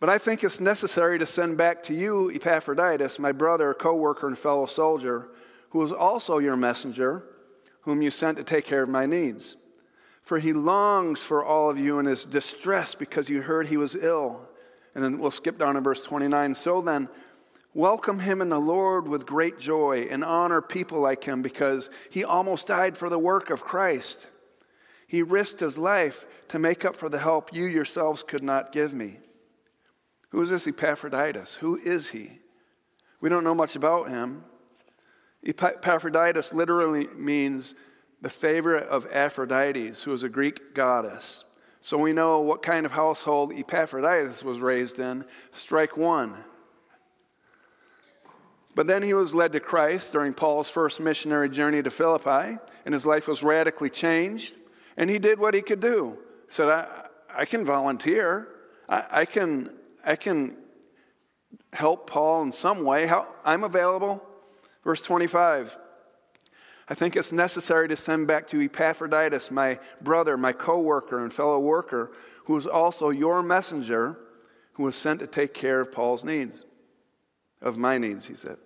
But 0.00 0.08
I 0.08 0.18
think 0.18 0.42
it's 0.42 0.58
necessary 0.58 1.18
to 1.20 1.26
send 1.26 1.56
back 1.56 1.84
to 1.84 1.94
you, 1.94 2.32
Epaphroditus, 2.32 3.20
my 3.20 3.30
brother, 3.30 3.74
co 3.74 3.94
worker, 3.94 4.26
and 4.26 4.36
fellow 4.36 4.66
soldier 4.66 5.28
who 5.70 5.82
is 5.82 5.92
also 5.92 6.38
your 6.38 6.56
messenger, 6.56 7.24
whom 7.82 8.02
you 8.02 8.10
sent 8.10 8.38
to 8.38 8.44
take 8.44 8.64
care 8.64 8.82
of 8.82 8.88
my 8.88 9.06
needs. 9.06 9.56
For 10.22 10.38
he 10.38 10.52
longs 10.52 11.20
for 11.20 11.44
all 11.44 11.70
of 11.70 11.78
you 11.78 11.98
and 11.98 12.06
is 12.06 12.24
distressed 12.24 12.98
because 12.98 13.30
you 13.30 13.42
heard 13.42 13.66
he 13.66 13.76
was 13.76 13.94
ill. 13.94 14.48
And 14.94 15.02
then 15.02 15.18
we'll 15.18 15.30
skip 15.30 15.58
down 15.58 15.74
to 15.74 15.80
verse 15.80 16.00
29. 16.00 16.54
So 16.54 16.80
then, 16.80 17.08
welcome 17.72 18.18
him 18.18 18.42
in 18.42 18.48
the 18.48 18.60
Lord 18.60 19.08
with 19.08 19.24
great 19.24 19.58
joy 19.58 20.06
and 20.10 20.24
honor 20.24 20.60
people 20.60 21.00
like 21.00 21.24
him 21.24 21.40
because 21.40 21.88
he 22.10 22.24
almost 22.24 22.66
died 22.66 22.96
for 22.96 23.08
the 23.08 23.18
work 23.18 23.50
of 23.50 23.64
Christ. 23.64 24.28
He 25.06 25.22
risked 25.22 25.60
his 25.60 25.78
life 25.78 26.26
to 26.48 26.58
make 26.58 26.84
up 26.84 26.94
for 26.94 27.08
the 27.08 27.18
help 27.18 27.54
you 27.54 27.64
yourselves 27.64 28.22
could 28.22 28.42
not 28.42 28.72
give 28.72 28.92
me. 28.92 29.18
Who 30.30 30.42
is 30.42 30.50
this 30.50 30.66
Epaphroditus? 30.66 31.54
Who 31.54 31.76
is 31.76 32.10
he? 32.10 32.40
We 33.20 33.30
don't 33.30 33.44
know 33.44 33.54
much 33.54 33.76
about 33.76 34.10
him. 34.10 34.44
Epaphroditus 35.44 36.52
literally 36.52 37.06
means 37.16 37.74
the 38.20 38.30
favorite 38.30 38.88
of 38.88 39.08
Aphrodites, 39.10 40.02
who 40.02 40.10
was 40.10 40.22
a 40.22 40.28
Greek 40.28 40.74
goddess. 40.74 41.44
So 41.80 41.96
we 41.96 42.12
know 42.12 42.40
what 42.40 42.62
kind 42.62 42.84
of 42.84 42.92
household 42.92 43.52
Epaphroditus 43.52 44.42
was 44.42 44.60
raised 44.60 44.98
in. 44.98 45.24
Strike 45.52 45.96
one. 45.96 46.34
But 48.74 48.86
then 48.86 49.02
he 49.02 49.14
was 49.14 49.34
led 49.34 49.52
to 49.52 49.60
Christ 49.60 50.12
during 50.12 50.34
Paul's 50.34 50.70
first 50.70 51.00
missionary 51.00 51.48
journey 51.48 51.82
to 51.82 51.90
Philippi, 51.90 52.58
and 52.84 52.94
his 52.94 53.06
life 53.06 53.26
was 53.26 53.42
radically 53.42 53.90
changed. 53.90 54.54
And 54.96 55.08
he 55.08 55.18
did 55.18 55.38
what 55.38 55.54
he 55.54 55.62
could 55.62 55.80
do. 55.80 56.18
He 56.46 56.52
said, 56.52 56.68
I, 56.68 56.86
I 57.32 57.44
can 57.44 57.64
volunteer. 57.64 58.48
I, 58.88 59.04
I, 59.10 59.24
can, 59.24 59.70
I 60.04 60.16
can 60.16 60.56
help 61.72 62.10
Paul 62.10 62.42
in 62.42 62.52
some 62.52 62.84
way. 62.84 63.06
How, 63.06 63.28
I'm 63.44 63.64
available. 63.64 64.27
Verse 64.84 65.00
25. 65.00 65.78
I 66.88 66.94
think 66.94 67.16
it's 67.16 67.32
necessary 67.32 67.88
to 67.88 67.96
send 67.96 68.26
back 68.26 68.46
to 68.48 68.60
Epaphroditus, 68.60 69.50
my 69.50 69.78
brother, 70.00 70.36
my 70.38 70.52
co 70.52 70.80
worker, 70.80 71.22
and 71.22 71.32
fellow 71.32 71.58
worker, 71.58 72.12
who 72.44 72.56
is 72.56 72.66
also 72.66 73.10
your 73.10 73.42
messenger, 73.42 74.18
who 74.72 74.84
was 74.84 74.96
sent 74.96 75.20
to 75.20 75.26
take 75.26 75.52
care 75.52 75.80
of 75.80 75.92
Paul's 75.92 76.24
needs, 76.24 76.64
of 77.60 77.76
my 77.76 77.98
needs, 77.98 78.26
he 78.26 78.34
said. 78.34 78.56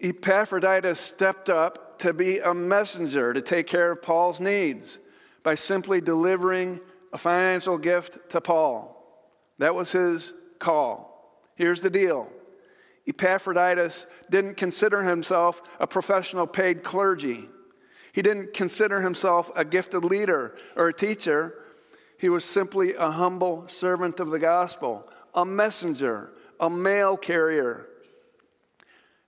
Epaphroditus 0.00 0.98
stepped 0.98 1.48
up 1.48 1.98
to 1.98 2.12
be 2.12 2.38
a 2.38 2.54
messenger 2.54 3.32
to 3.32 3.40
take 3.40 3.66
care 3.66 3.92
of 3.92 4.02
Paul's 4.02 4.40
needs 4.40 4.98
by 5.42 5.54
simply 5.54 6.00
delivering 6.00 6.80
a 7.12 7.18
financial 7.18 7.78
gift 7.78 8.30
to 8.30 8.40
Paul. 8.40 8.98
That 9.58 9.74
was 9.74 9.92
his 9.92 10.32
call. 10.58 11.38
Here's 11.54 11.80
the 11.80 11.90
deal 11.90 12.28
Epaphroditus 13.06 14.06
didn't 14.30 14.56
consider 14.56 15.02
himself 15.02 15.62
a 15.80 15.86
professional 15.86 16.46
paid 16.46 16.82
clergy, 16.82 17.48
he 18.12 18.22
didn't 18.22 18.52
consider 18.52 19.00
himself 19.00 19.50
a 19.56 19.64
gifted 19.64 20.04
leader 20.04 20.54
or 20.76 20.88
a 20.88 20.94
teacher. 20.94 21.58
He 22.18 22.28
was 22.28 22.44
simply 22.44 22.94
a 22.94 23.10
humble 23.10 23.66
servant 23.68 24.20
of 24.20 24.30
the 24.30 24.38
gospel, 24.38 25.08
a 25.34 25.44
messenger, 25.44 26.30
a 26.60 26.68
mail 26.70 27.16
carrier 27.16 27.88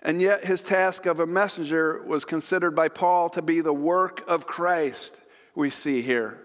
and 0.05 0.21
yet, 0.21 0.45
his 0.45 0.61
task 0.61 1.07
of 1.07 1.19
a 1.19 1.27
messenger 1.27 2.03
was 2.03 2.27
considered 2.27 2.73
by 2.73 2.89
Paul 2.89 3.31
to 3.31 3.41
be 3.41 3.63
the 3.63 3.73
work 3.73 4.23
of 4.29 4.47
Christ, 4.47 5.19
we 5.55 5.71
see 5.71 6.03
here. 6.03 6.43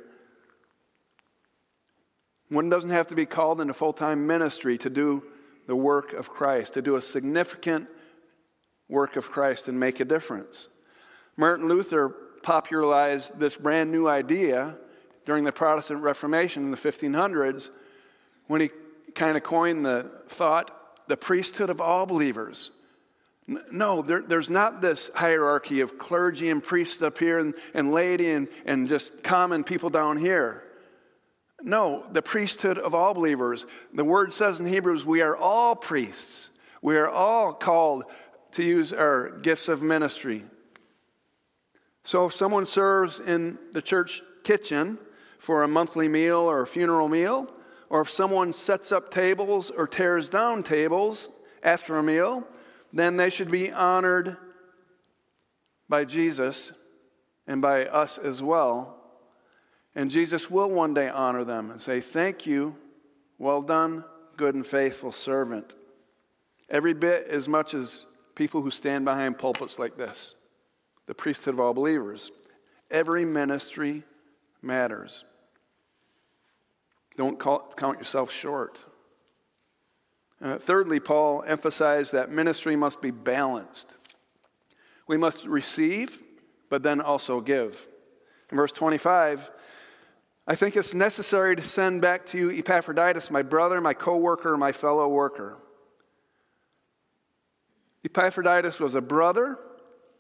One 2.48 2.70
doesn't 2.70 2.90
have 2.90 3.08
to 3.08 3.16
be 3.16 3.26
called 3.26 3.60
into 3.60 3.74
full 3.74 3.92
time 3.92 4.26
ministry 4.26 4.78
to 4.78 4.90
do 4.90 5.24
the 5.70 5.76
work 5.76 6.14
of 6.14 6.32
Christ, 6.32 6.74
to 6.74 6.82
do 6.82 6.96
a 6.96 7.02
significant 7.02 7.88
work 8.90 9.16
of 9.16 9.30
Christ 9.30 9.68
and 9.68 9.80
make 9.80 10.00
a 10.00 10.06
difference. 10.06 10.68
Martin 11.38 11.68
Luther 11.68 12.10
popularized 12.42 13.40
this 13.40 13.56
brand 13.56 13.92
new 13.92 14.08
idea 14.08 14.76
during 15.28 15.44
the 15.44 15.52
Protestant 15.52 16.02
Reformation 16.02 16.64
in 16.64 16.72
the 16.72 16.78
1500s 16.78 17.70
when 18.48 18.62
he 18.62 18.72
kind 19.14 19.38
of 19.38 19.44
coined 19.44 19.86
the 19.86 20.10
thought 20.28 20.72
the 21.08 21.16
priesthood 21.16 21.70
of 21.70 21.80
all 21.80 22.08
believers. 22.08 22.72
No, 23.72 24.02
there, 24.02 24.22
there's 24.22 24.50
not 24.50 24.82
this 24.82 25.12
hierarchy 25.14 25.82
of 25.82 26.00
clergy 26.00 26.50
and 26.50 26.64
priests 26.64 27.02
up 27.04 27.20
here 27.20 27.38
and, 27.38 27.54
and 27.76 27.92
laity 27.92 28.32
and, 28.32 28.48
and 28.66 28.88
just 28.88 29.24
common 29.24 29.64
people 29.64 29.92
down 29.92 30.18
here. 30.18 30.64
No, 31.62 32.06
the 32.12 32.22
priesthood 32.22 32.78
of 32.78 32.96
all 32.96 33.14
believers. 33.14 33.66
The 33.94 34.06
word 34.06 34.34
says 34.34 34.60
in 34.60 34.66
Hebrews, 34.66 35.06
we 35.06 35.22
are 35.22 35.36
all 35.36 35.76
priests. 35.76 36.50
We 36.82 36.98
are 36.98 37.10
all 37.10 37.54
called 37.54 38.06
to 38.54 38.64
use 38.64 38.94
our 38.94 39.30
gifts 39.30 39.68
of 39.68 39.82
ministry. 39.82 40.46
So 42.06 42.26
if 42.26 42.34
someone 42.34 42.66
serves 42.66 43.20
in 43.20 43.60
the 43.74 43.82
church 43.82 44.22
kitchen 44.44 44.98
for 45.38 45.64
a 45.64 45.68
monthly 45.68 46.08
meal 46.08 46.40
or 46.40 46.62
a 46.62 46.68
funeral 46.68 47.10
meal, 47.10 47.52
or 47.90 48.02
if 48.02 48.10
someone 48.10 48.54
sets 48.54 48.92
up 48.92 49.12
tables 49.12 49.70
or 49.70 49.88
tears 49.88 50.30
down 50.30 50.64
tables 50.64 51.30
after 51.62 51.98
a 51.98 52.04
meal, 52.04 52.48
then 52.94 53.18
they 53.18 53.30
should 53.30 53.52
be 53.52 53.72
honored 53.72 54.38
by 55.88 56.06
Jesus 56.06 56.72
and 57.48 57.62
by 57.62 57.86
us 57.86 58.18
as 58.18 58.42
well. 58.42 58.99
And 59.96 60.12
Jesus 60.12 60.50
will 60.50 60.70
one 60.70 60.94
day 60.94 61.10
honor 61.10 61.44
them 61.44 61.72
and 61.72 61.82
say, 61.82 62.00
Thank 62.00 62.46
you, 62.46 62.76
well 63.38 63.62
done, 63.62 64.04
good 64.38 64.56
and 64.56 64.66
faithful 64.66 65.12
servant. 65.12 65.76
Every 66.70 66.94
bit 66.94 67.28
as 67.28 67.48
much 67.48 67.74
as 67.74 68.06
people 68.36 68.62
who 68.62 68.72
stand 68.72 69.06
behind 69.06 69.38
pulpits 69.38 69.80
like 69.80 69.98
this, 69.98 70.36
the 71.08 71.16
priesthood 71.16 71.56
of 71.56 71.60
all 71.60 71.74
believers. 71.74 72.32
Every 72.92 73.26
ministry 73.26 74.04
matters. 74.62 75.26
Don't 77.18 77.38
call, 77.38 77.74
count 77.76 77.98
yourself 77.98 78.32
short. 78.32 78.84
Uh, 80.42 80.58
thirdly, 80.58 81.00
Paul 81.00 81.44
emphasized 81.46 82.14
that 82.14 82.32
ministry 82.32 82.76
must 82.76 83.02
be 83.02 83.12
balanced. 83.12 83.92
We 85.08 85.18
must 85.18 85.46
receive, 85.46 86.24
but 86.70 86.82
then 86.82 87.02
also 87.02 87.42
give. 87.42 87.88
In 88.52 88.58
verse 88.58 88.72
25, 88.72 89.52
I 90.50 90.56
think 90.56 90.76
it's 90.76 90.96
necessary 90.96 91.56
to 91.56 91.62
send 91.62 92.02
back 92.02 92.26
to 92.28 92.38
you 92.40 92.50
Epaphroditus, 92.50 93.30
my 93.30 93.44
brother, 93.44 93.80
my 93.80 93.94
co 93.94 94.18
worker, 94.18 94.58
my 94.58 94.72
fellow 94.72 95.08
worker. 95.08 95.60
Epaphroditus 98.04 98.80
was 98.80 98.96
a 98.96 99.02
brother, 99.02 99.60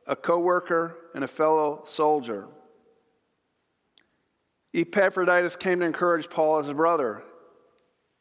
a 0.06 0.16
co 0.16 0.40
worker, 0.40 0.96
and 1.16 1.24
a 1.24 1.28
fellow 1.28 1.82
soldier. 1.88 2.48
Epaphroditus 4.72 5.56
came 5.56 5.80
to 5.80 5.86
encourage 5.88 6.30
Paul 6.30 6.60
as 6.60 6.70
a 6.70 6.76
brother. 6.76 7.24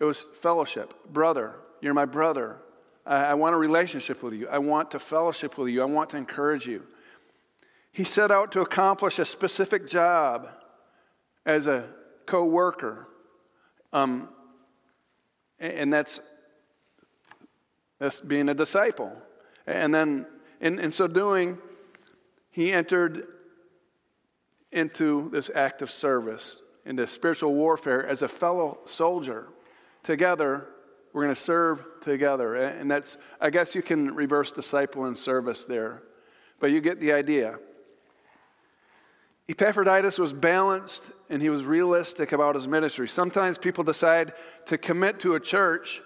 It 0.01 0.05
was 0.05 0.25
fellowship, 0.41 0.95
brother. 1.13 1.57
You're 1.83 1.93
my 1.93 2.07
brother. 2.07 2.57
I, 3.05 3.17
I 3.17 3.35
want 3.35 3.55
a 3.55 3.59
relationship 3.59 4.23
with 4.23 4.33
you. 4.33 4.49
I 4.49 4.61
want 4.61 4.93
to 4.93 4.99
fellowship 4.99 5.59
with 5.59 5.69
you. 5.69 5.83
I 5.83 5.85
want 5.85 6.09
to 6.11 6.17
encourage 6.17 6.67
you. 6.67 6.85
He 7.93 8.05
set 8.05 8.31
out 8.31 8.51
to 8.53 8.63
accomplish 8.63 9.19
a 9.19 9.27
specific 9.27 9.87
job 9.87 10.49
as 11.45 11.67
a 11.67 11.98
co 12.29 12.45
worker. 12.45 13.09
Um, 13.93 14.29
and 15.59 15.93
that's, 15.93 16.21
that's 17.99 18.21
being 18.21 18.49
a 18.49 18.55
disciple. 18.55 19.17
And 19.67 19.93
then, 19.93 20.27
in, 20.61 20.79
in 20.79 20.93
so 20.93 21.09
doing, 21.09 21.59
he 22.51 22.73
entered 22.73 23.27
into 24.71 25.31
this 25.31 25.51
act 25.55 25.83
of 25.83 25.91
service, 25.91 26.61
into 26.85 27.07
spiritual 27.07 27.55
warfare 27.55 28.07
as 28.07 28.23
a 28.23 28.29
fellow 28.29 28.79
soldier. 28.85 29.49
Together, 30.03 30.69
we're 31.13 31.25
going 31.25 31.35
to 31.35 31.41
serve 31.41 31.85
together. 32.03 32.55
And 32.55 32.91
that's, 32.91 33.17
I 33.41 33.51
guess 33.51 33.75
you 33.75 33.83
can 33.83 34.15
reverse 34.15 34.53
disciple 34.53 35.07
and 35.07 35.17
service 35.17 35.65
there, 35.65 36.03
but 36.61 36.71
you 36.71 36.81
get 36.81 37.01
the 37.01 37.13
idea. 37.13 37.59
Epaphroditus 39.49 40.19
was 40.19 40.33
balanced 40.33 41.05
and 41.31 41.41
he 41.41 41.49
was 41.49 41.65
realistic 41.65 42.33
about 42.33 42.55
his 42.55 42.69
ministry. 42.69 43.09
Sometimes 43.09 43.57
people 43.57 43.83
decide 43.83 44.35
to 44.67 44.77
commit 44.77 45.21
to 45.21 45.35
a 45.35 45.41
church 45.41 46.03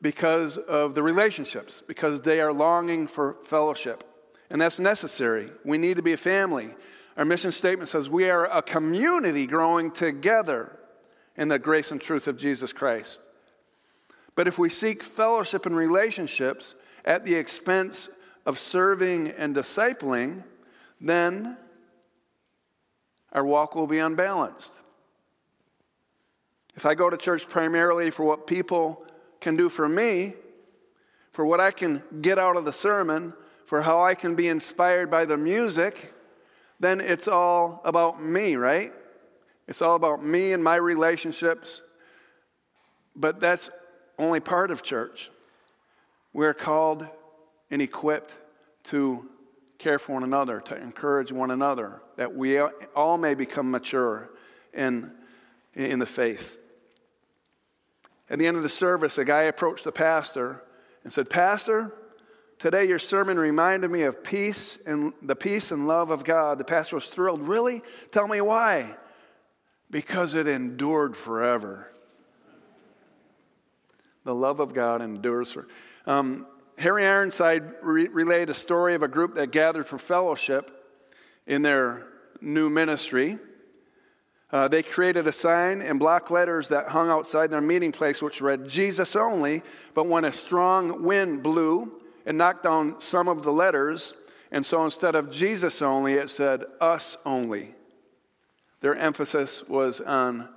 because 0.00 0.58
of 0.58 0.94
the 0.94 1.02
relationships, 1.02 1.82
because 1.86 2.20
they 2.20 2.40
are 2.40 2.52
longing 2.52 3.06
for 3.06 3.36
fellowship. 3.44 4.04
And 4.50 4.60
that's 4.60 4.78
necessary. 4.78 5.50
We 5.64 5.78
need 5.78 5.96
to 5.96 6.02
be 6.02 6.12
a 6.12 6.18
family. 6.18 6.74
Our 7.16 7.24
mission 7.24 7.50
statement 7.50 7.88
says 7.88 8.10
we 8.10 8.30
are 8.30 8.46
a 8.46 8.62
community 8.62 9.46
growing 9.46 9.90
together 9.90 10.78
in 11.36 11.48
the 11.48 11.58
grace 11.58 11.90
and 11.90 12.00
truth 12.00 12.28
of 12.28 12.36
Jesus 12.36 12.72
Christ. 12.72 13.20
But 14.36 14.46
if 14.46 14.58
we 14.58 14.68
seek 14.68 15.02
fellowship 15.02 15.66
and 15.66 15.76
relationships 15.76 16.74
at 17.04 17.24
the 17.24 17.34
expense 17.34 18.08
of 18.46 18.58
serving 18.58 19.28
and 19.28 19.54
discipling, 19.54 20.44
then 21.00 21.56
our 23.34 23.44
walk 23.44 23.74
will 23.74 23.86
be 23.86 23.98
unbalanced. 23.98 24.72
If 26.76 26.86
I 26.86 26.94
go 26.94 27.10
to 27.10 27.16
church 27.16 27.48
primarily 27.48 28.10
for 28.10 28.24
what 28.24 28.46
people 28.46 29.04
can 29.40 29.56
do 29.56 29.68
for 29.68 29.88
me, 29.88 30.34
for 31.32 31.44
what 31.44 31.60
I 31.60 31.70
can 31.70 32.02
get 32.20 32.38
out 32.38 32.56
of 32.56 32.64
the 32.64 32.72
sermon, 32.72 33.34
for 33.64 33.82
how 33.82 34.00
I 34.00 34.14
can 34.14 34.34
be 34.34 34.48
inspired 34.48 35.10
by 35.10 35.24
the 35.24 35.36
music, 35.36 36.12
then 36.80 37.00
it's 37.00 37.28
all 37.28 37.80
about 37.84 38.22
me, 38.22 38.56
right? 38.56 38.92
It's 39.66 39.82
all 39.82 39.96
about 39.96 40.22
me 40.22 40.52
and 40.52 40.62
my 40.62 40.76
relationships. 40.76 41.82
But 43.16 43.40
that's 43.40 43.70
only 44.18 44.40
part 44.40 44.70
of 44.70 44.82
church. 44.82 45.30
We're 46.32 46.54
called 46.54 47.06
and 47.70 47.80
equipped 47.80 48.36
to 48.84 49.28
care 49.78 49.98
for 49.98 50.14
one 50.14 50.24
another, 50.24 50.60
to 50.60 50.76
encourage 50.76 51.32
one 51.32 51.50
another, 51.50 52.00
that 52.16 52.34
we 52.34 52.58
all 52.60 53.18
may 53.18 53.34
become 53.34 53.70
mature 53.70 54.30
in, 54.72 55.10
in 55.74 55.98
the 55.98 56.06
faith. 56.06 56.58
At 58.30 58.38
the 58.38 58.46
end 58.46 58.56
of 58.56 58.62
the 58.62 58.68
service, 58.68 59.18
a 59.18 59.24
guy 59.24 59.42
approached 59.42 59.84
the 59.84 59.92
pastor 59.92 60.62
and 61.02 61.12
said, 61.12 61.28
Pastor, 61.28 61.94
today 62.58 62.84
your 62.84 62.98
sermon 62.98 63.38
reminded 63.38 63.90
me 63.90 64.02
of 64.02 64.24
peace 64.24 64.78
and 64.86 65.12
the 65.20 65.36
peace 65.36 65.70
and 65.70 65.86
love 65.86 66.10
of 66.10 66.24
God. 66.24 66.58
The 66.58 66.64
pastor 66.64 66.96
was 66.96 67.06
thrilled. 67.06 67.46
Really? 67.46 67.82
Tell 68.10 68.26
me 68.26 68.40
why. 68.40 68.96
Because 69.90 70.34
it 70.34 70.48
endured 70.48 71.16
forever. 71.16 71.90
The 74.24 74.34
love 74.34 74.58
of 74.60 74.72
God 74.72 75.02
endures 75.02 75.52
for. 75.52 75.68
Um, 76.06 76.46
Harry 76.78 77.06
Ironside 77.06 77.74
re- 77.82 78.08
relayed 78.08 78.48
a 78.48 78.54
story 78.54 78.94
of 78.94 79.02
a 79.02 79.08
group 79.08 79.34
that 79.34 79.50
gathered 79.50 79.86
for 79.86 79.98
fellowship 79.98 80.83
in 81.46 81.62
their 81.62 82.06
new 82.40 82.70
ministry. 82.70 83.38
Uh, 84.50 84.68
they 84.68 84.82
created 84.82 85.26
a 85.26 85.32
sign 85.32 85.80
in 85.80 85.98
block 85.98 86.30
letters 86.30 86.68
that 86.68 86.88
hung 86.88 87.10
outside 87.10 87.50
their 87.50 87.60
meeting 87.60 87.90
place, 87.90 88.22
which 88.22 88.40
read 88.40 88.68
Jesus 88.68 89.16
only. 89.16 89.62
But 89.94 90.06
when 90.06 90.24
a 90.24 90.32
strong 90.32 91.02
wind 91.02 91.42
blew, 91.42 92.00
it 92.24 92.34
knocked 92.34 92.62
down 92.62 93.00
some 93.00 93.28
of 93.28 93.42
the 93.42 93.52
letters. 93.52 94.14
And 94.52 94.64
so 94.64 94.84
instead 94.84 95.16
of 95.16 95.30
Jesus 95.30 95.82
only, 95.82 96.14
it 96.14 96.30
said 96.30 96.62
us 96.80 97.16
only. 97.26 97.74
Their 98.80 98.94
emphasis 98.94 99.68
was 99.68 100.00
on 100.00 100.48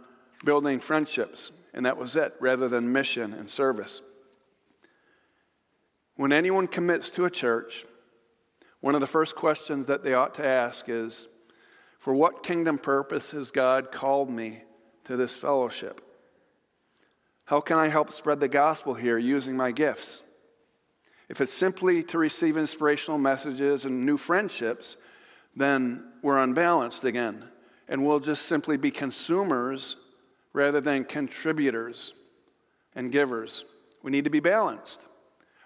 building 0.45 0.77
friendships, 0.77 1.51
and 1.73 1.85
that 1.87 1.97
was 1.97 2.15
it, 2.15 2.35
rather 2.39 2.67
than 2.67 2.91
mission 2.91 3.33
and 3.33 3.49
service. 3.49 4.01
When 6.17 6.31
anyone 6.31 6.67
commits 6.67 7.09
to 7.11 7.25
a 7.25 7.31
church, 7.31 7.85
one 8.81 8.95
of 8.95 9.01
the 9.01 9.07
first 9.07 9.35
questions 9.35 9.87
that 9.87 10.03
they 10.03 10.13
ought 10.13 10.35
to 10.35 10.45
ask 10.45 10.87
is 10.87 11.27
For 11.97 12.13
what 12.13 12.43
kingdom 12.43 12.77
purpose 12.77 13.31
has 13.31 13.51
God 13.51 13.91
called 13.91 14.29
me 14.29 14.63
to 15.05 15.15
this 15.15 15.35
fellowship? 15.35 16.01
How 17.45 17.61
can 17.61 17.77
I 17.77 17.87
help 17.87 18.11
spread 18.11 18.39
the 18.39 18.47
gospel 18.47 18.93
here 18.93 19.17
using 19.17 19.55
my 19.55 19.71
gifts? 19.71 20.21
If 21.29 21.41
it's 21.41 21.53
simply 21.53 22.03
to 22.03 22.17
receive 22.17 22.57
inspirational 22.57 23.17
messages 23.17 23.85
and 23.85 24.05
new 24.05 24.17
friendships, 24.17 24.97
then 25.55 26.11
we're 26.21 26.37
unbalanced 26.37 27.03
again. 27.03 27.45
And 27.87 28.05
we'll 28.05 28.19
just 28.19 28.45
simply 28.45 28.77
be 28.77 28.91
consumers 28.91 29.97
rather 30.53 30.81
than 30.81 31.05
contributors 31.05 32.13
and 32.95 33.11
givers. 33.11 33.63
We 34.03 34.11
need 34.11 34.25
to 34.25 34.29
be 34.29 34.39
balanced. 34.39 35.01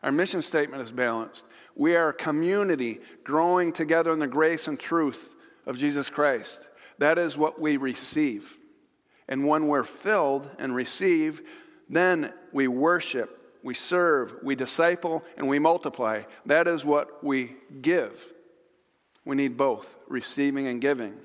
Our 0.03 0.11
mission 0.11 0.41
statement 0.41 0.81
is 0.81 0.91
balanced. 0.91 1.45
We 1.75 1.95
are 1.95 2.09
a 2.09 2.13
community 2.13 2.99
growing 3.23 3.71
together 3.71 4.11
in 4.11 4.19
the 4.19 4.27
grace 4.27 4.67
and 4.67 4.79
truth 4.79 5.35
of 5.65 5.77
Jesus 5.77 6.09
Christ. 6.09 6.59
That 6.97 7.17
is 7.17 7.37
what 7.37 7.59
we 7.59 7.77
receive. 7.77 8.59
And 9.27 9.47
when 9.47 9.67
we're 9.67 9.83
filled 9.83 10.51
and 10.59 10.75
receive, 10.75 11.41
then 11.89 12.33
we 12.51 12.67
worship, 12.67 13.57
we 13.63 13.73
serve, 13.73 14.35
we 14.43 14.55
disciple, 14.55 15.23
and 15.37 15.47
we 15.47 15.59
multiply. 15.59 16.23
That 16.45 16.67
is 16.67 16.83
what 16.83 17.23
we 17.23 17.55
give. 17.81 18.33
We 19.23 19.35
need 19.35 19.55
both 19.55 19.95
receiving 20.07 20.67
and 20.67 20.81
giving. 20.81 21.15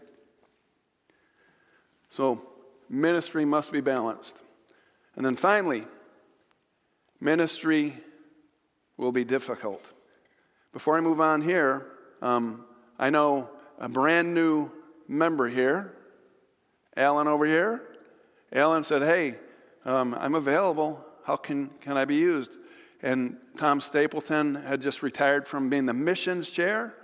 So, 2.08 2.40
ministry 2.88 3.44
must 3.44 3.72
be 3.72 3.80
balanced. 3.80 4.36
And 5.16 5.24
then 5.24 5.34
finally, 5.34 5.82
ministry 7.20 7.94
will 8.96 9.12
be 9.12 9.24
difficult. 9.24 9.84
Before 10.76 10.98
I 10.98 11.00
move 11.00 11.22
on 11.22 11.40
here, 11.40 11.86
um, 12.20 12.66
I 12.98 13.08
know 13.08 13.48
a 13.78 13.88
brand 13.88 14.34
new 14.34 14.70
member 15.08 15.48
here, 15.48 15.94
Alan 16.94 17.26
over 17.26 17.46
here. 17.46 17.80
Alan 18.52 18.82
said, 18.82 19.00
Hey, 19.00 19.36
um, 19.86 20.14
I'm 20.20 20.34
available. 20.34 21.02
How 21.24 21.36
can, 21.36 21.70
can 21.80 21.96
I 21.96 22.04
be 22.04 22.16
used? 22.16 22.58
And 23.02 23.38
Tom 23.56 23.80
Stapleton 23.80 24.54
had 24.54 24.82
just 24.82 25.02
retired 25.02 25.48
from 25.48 25.70
being 25.70 25.86
the 25.86 25.94
missions 25.94 26.50
chair. 26.50 26.94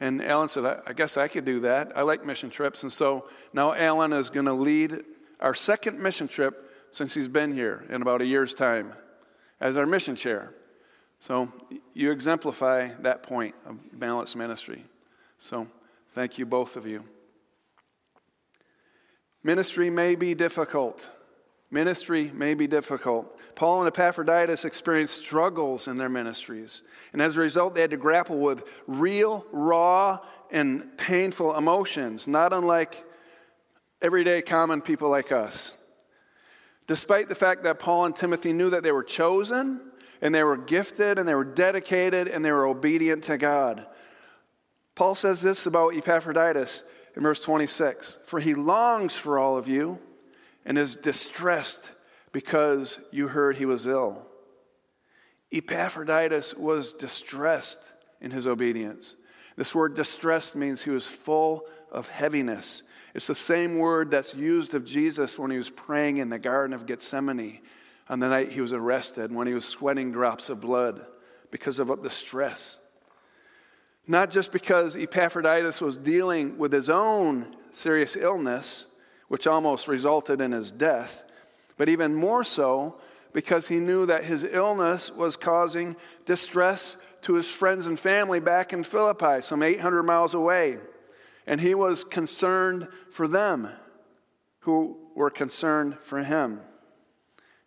And 0.00 0.24
Alan 0.24 0.48
said, 0.48 0.64
I, 0.64 0.78
I 0.86 0.92
guess 0.94 1.18
I 1.18 1.28
could 1.28 1.44
do 1.44 1.60
that. 1.60 1.92
I 1.94 2.04
like 2.04 2.24
mission 2.24 2.48
trips. 2.48 2.82
And 2.82 2.90
so 2.90 3.28
now 3.52 3.74
Alan 3.74 4.14
is 4.14 4.30
going 4.30 4.46
to 4.46 4.54
lead 4.54 5.04
our 5.38 5.54
second 5.54 6.00
mission 6.00 6.28
trip 6.28 6.72
since 6.92 7.12
he's 7.12 7.28
been 7.28 7.52
here 7.52 7.84
in 7.90 8.00
about 8.00 8.22
a 8.22 8.26
year's 8.26 8.54
time 8.54 8.94
as 9.60 9.76
our 9.76 9.84
mission 9.84 10.16
chair. 10.16 10.54
So 11.20 11.52
you 11.94 12.12
exemplify 12.12 12.88
that 13.00 13.22
point 13.22 13.54
of 13.66 13.78
balanced 13.98 14.36
ministry. 14.36 14.84
So 15.38 15.66
thank 16.12 16.38
you, 16.38 16.46
both 16.46 16.76
of 16.76 16.86
you. 16.86 17.04
Ministry 19.42 19.90
may 19.90 20.14
be 20.14 20.34
difficult. 20.34 21.10
Ministry 21.70 22.30
may 22.32 22.54
be 22.54 22.66
difficult. 22.66 23.38
Paul 23.54 23.80
and 23.80 23.88
Epaphroditus 23.88 24.64
experienced 24.64 25.14
struggles 25.14 25.88
in 25.88 25.96
their 25.96 26.08
ministries. 26.08 26.82
And 27.12 27.20
as 27.20 27.36
a 27.36 27.40
result, 27.40 27.74
they 27.74 27.80
had 27.80 27.90
to 27.90 27.96
grapple 27.96 28.38
with 28.38 28.64
real, 28.86 29.44
raw, 29.52 30.20
and 30.50 30.96
painful 30.96 31.56
emotions, 31.56 32.26
not 32.28 32.52
unlike 32.52 33.04
everyday 34.00 34.42
common 34.42 34.80
people 34.80 35.08
like 35.08 35.32
us. 35.32 35.72
Despite 36.86 37.28
the 37.28 37.34
fact 37.34 37.64
that 37.64 37.78
Paul 37.78 38.06
and 38.06 38.16
Timothy 38.16 38.52
knew 38.52 38.70
that 38.70 38.82
they 38.82 38.92
were 38.92 39.04
chosen, 39.04 39.80
and 40.20 40.34
they 40.34 40.42
were 40.42 40.56
gifted 40.56 41.18
and 41.18 41.28
they 41.28 41.34
were 41.34 41.44
dedicated 41.44 42.28
and 42.28 42.44
they 42.44 42.52
were 42.52 42.66
obedient 42.66 43.24
to 43.24 43.38
God. 43.38 43.86
Paul 44.94 45.14
says 45.14 45.40
this 45.40 45.66
about 45.66 45.94
Epaphroditus 45.94 46.82
in 47.14 47.22
verse 47.22 47.40
26 47.40 48.18
For 48.24 48.40
he 48.40 48.54
longs 48.54 49.14
for 49.14 49.38
all 49.38 49.56
of 49.56 49.68
you 49.68 49.98
and 50.64 50.76
is 50.76 50.96
distressed 50.96 51.92
because 52.32 52.98
you 53.10 53.28
heard 53.28 53.56
he 53.56 53.64
was 53.64 53.86
ill. 53.86 54.26
Epaphroditus 55.50 56.54
was 56.54 56.92
distressed 56.92 57.92
in 58.20 58.30
his 58.30 58.46
obedience. 58.46 59.14
This 59.56 59.74
word 59.74 59.94
distressed 59.94 60.54
means 60.54 60.82
he 60.82 60.90
was 60.90 61.08
full 61.08 61.64
of 61.90 62.08
heaviness. 62.08 62.82
It's 63.14 63.26
the 63.26 63.34
same 63.34 63.78
word 63.78 64.10
that's 64.10 64.34
used 64.34 64.74
of 64.74 64.84
Jesus 64.84 65.38
when 65.38 65.50
he 65.50 65.56
was 65.56 65.70
praying 65.70 66.18
in 66.18 66.28
the 66.28 66.38
Garden 66.38 66.74
of 66.74 66.86
Gethsemane 66.86 67.60
on 68.08 68.20
the 68.20 68.28
night 68.28 68.52
he 68.52 68.60
was 68.60 68.72
arrested 68.72 69.32
when 69.32 69.46
he 69.46 69.54
was 69.54 69.66
sweating 69.66 70.12
drops 70.12 70.48
of 70.48 70.60
blood 70.60 71.04
because 71.50 71.78
of 71.78 72.02
the 72.02 72.10
stress. 72.10 72.78
Not 74.06 74.30
just 74.30 74.52
because 74.52 74.96
Epaphroditus 74.96 75.80
was 75.80 75.96
dealing 75.96 76.56
with 76.56 76.72
his 76.72 76.88
own 76.88 77.54
serious 77.72 78.16
illness, 78.16 78.86
which 79.28 79.46
almost 79.46 79.88
resulted 79.88 80.40
in 80.40 80.52
his 80.52 80.70
death, 80.70 81.22
but 81.76 81.88
even 81.88 82.14
more 82.14 82.42
so 82.42 82.98
because 83.32 83.68
he 83.68 83.76
knew 83.76 84.06
that 84.06 84.24
his 84.24 84.42
illness 84.42 85.12
was 85.12 85.36
causing 85.36 85.94
distress 86.24 86.96
to 87.22 87.34
his 87.34 87.48
friends 87.48 87.86
and 87.86 87.98
family 87.98 88.40
back 88.40 88.72
in 88.72 88.82
Philippi, 88.82 89.42
some 89.42 89.62
800 89.62 90.02
miles 90.02 90.34
away. 90.34 90.78
And 91.46 91.60
he 91.60 91.74
was 91.74 92.04
concerned 92.04 92.88
for 93.10 93.28
them 93.28 93.68
who 94.60 94.98
were 95.14 95.30
concerned 95.30 95.98
for 96.00 96.22
him. 96.22 96.60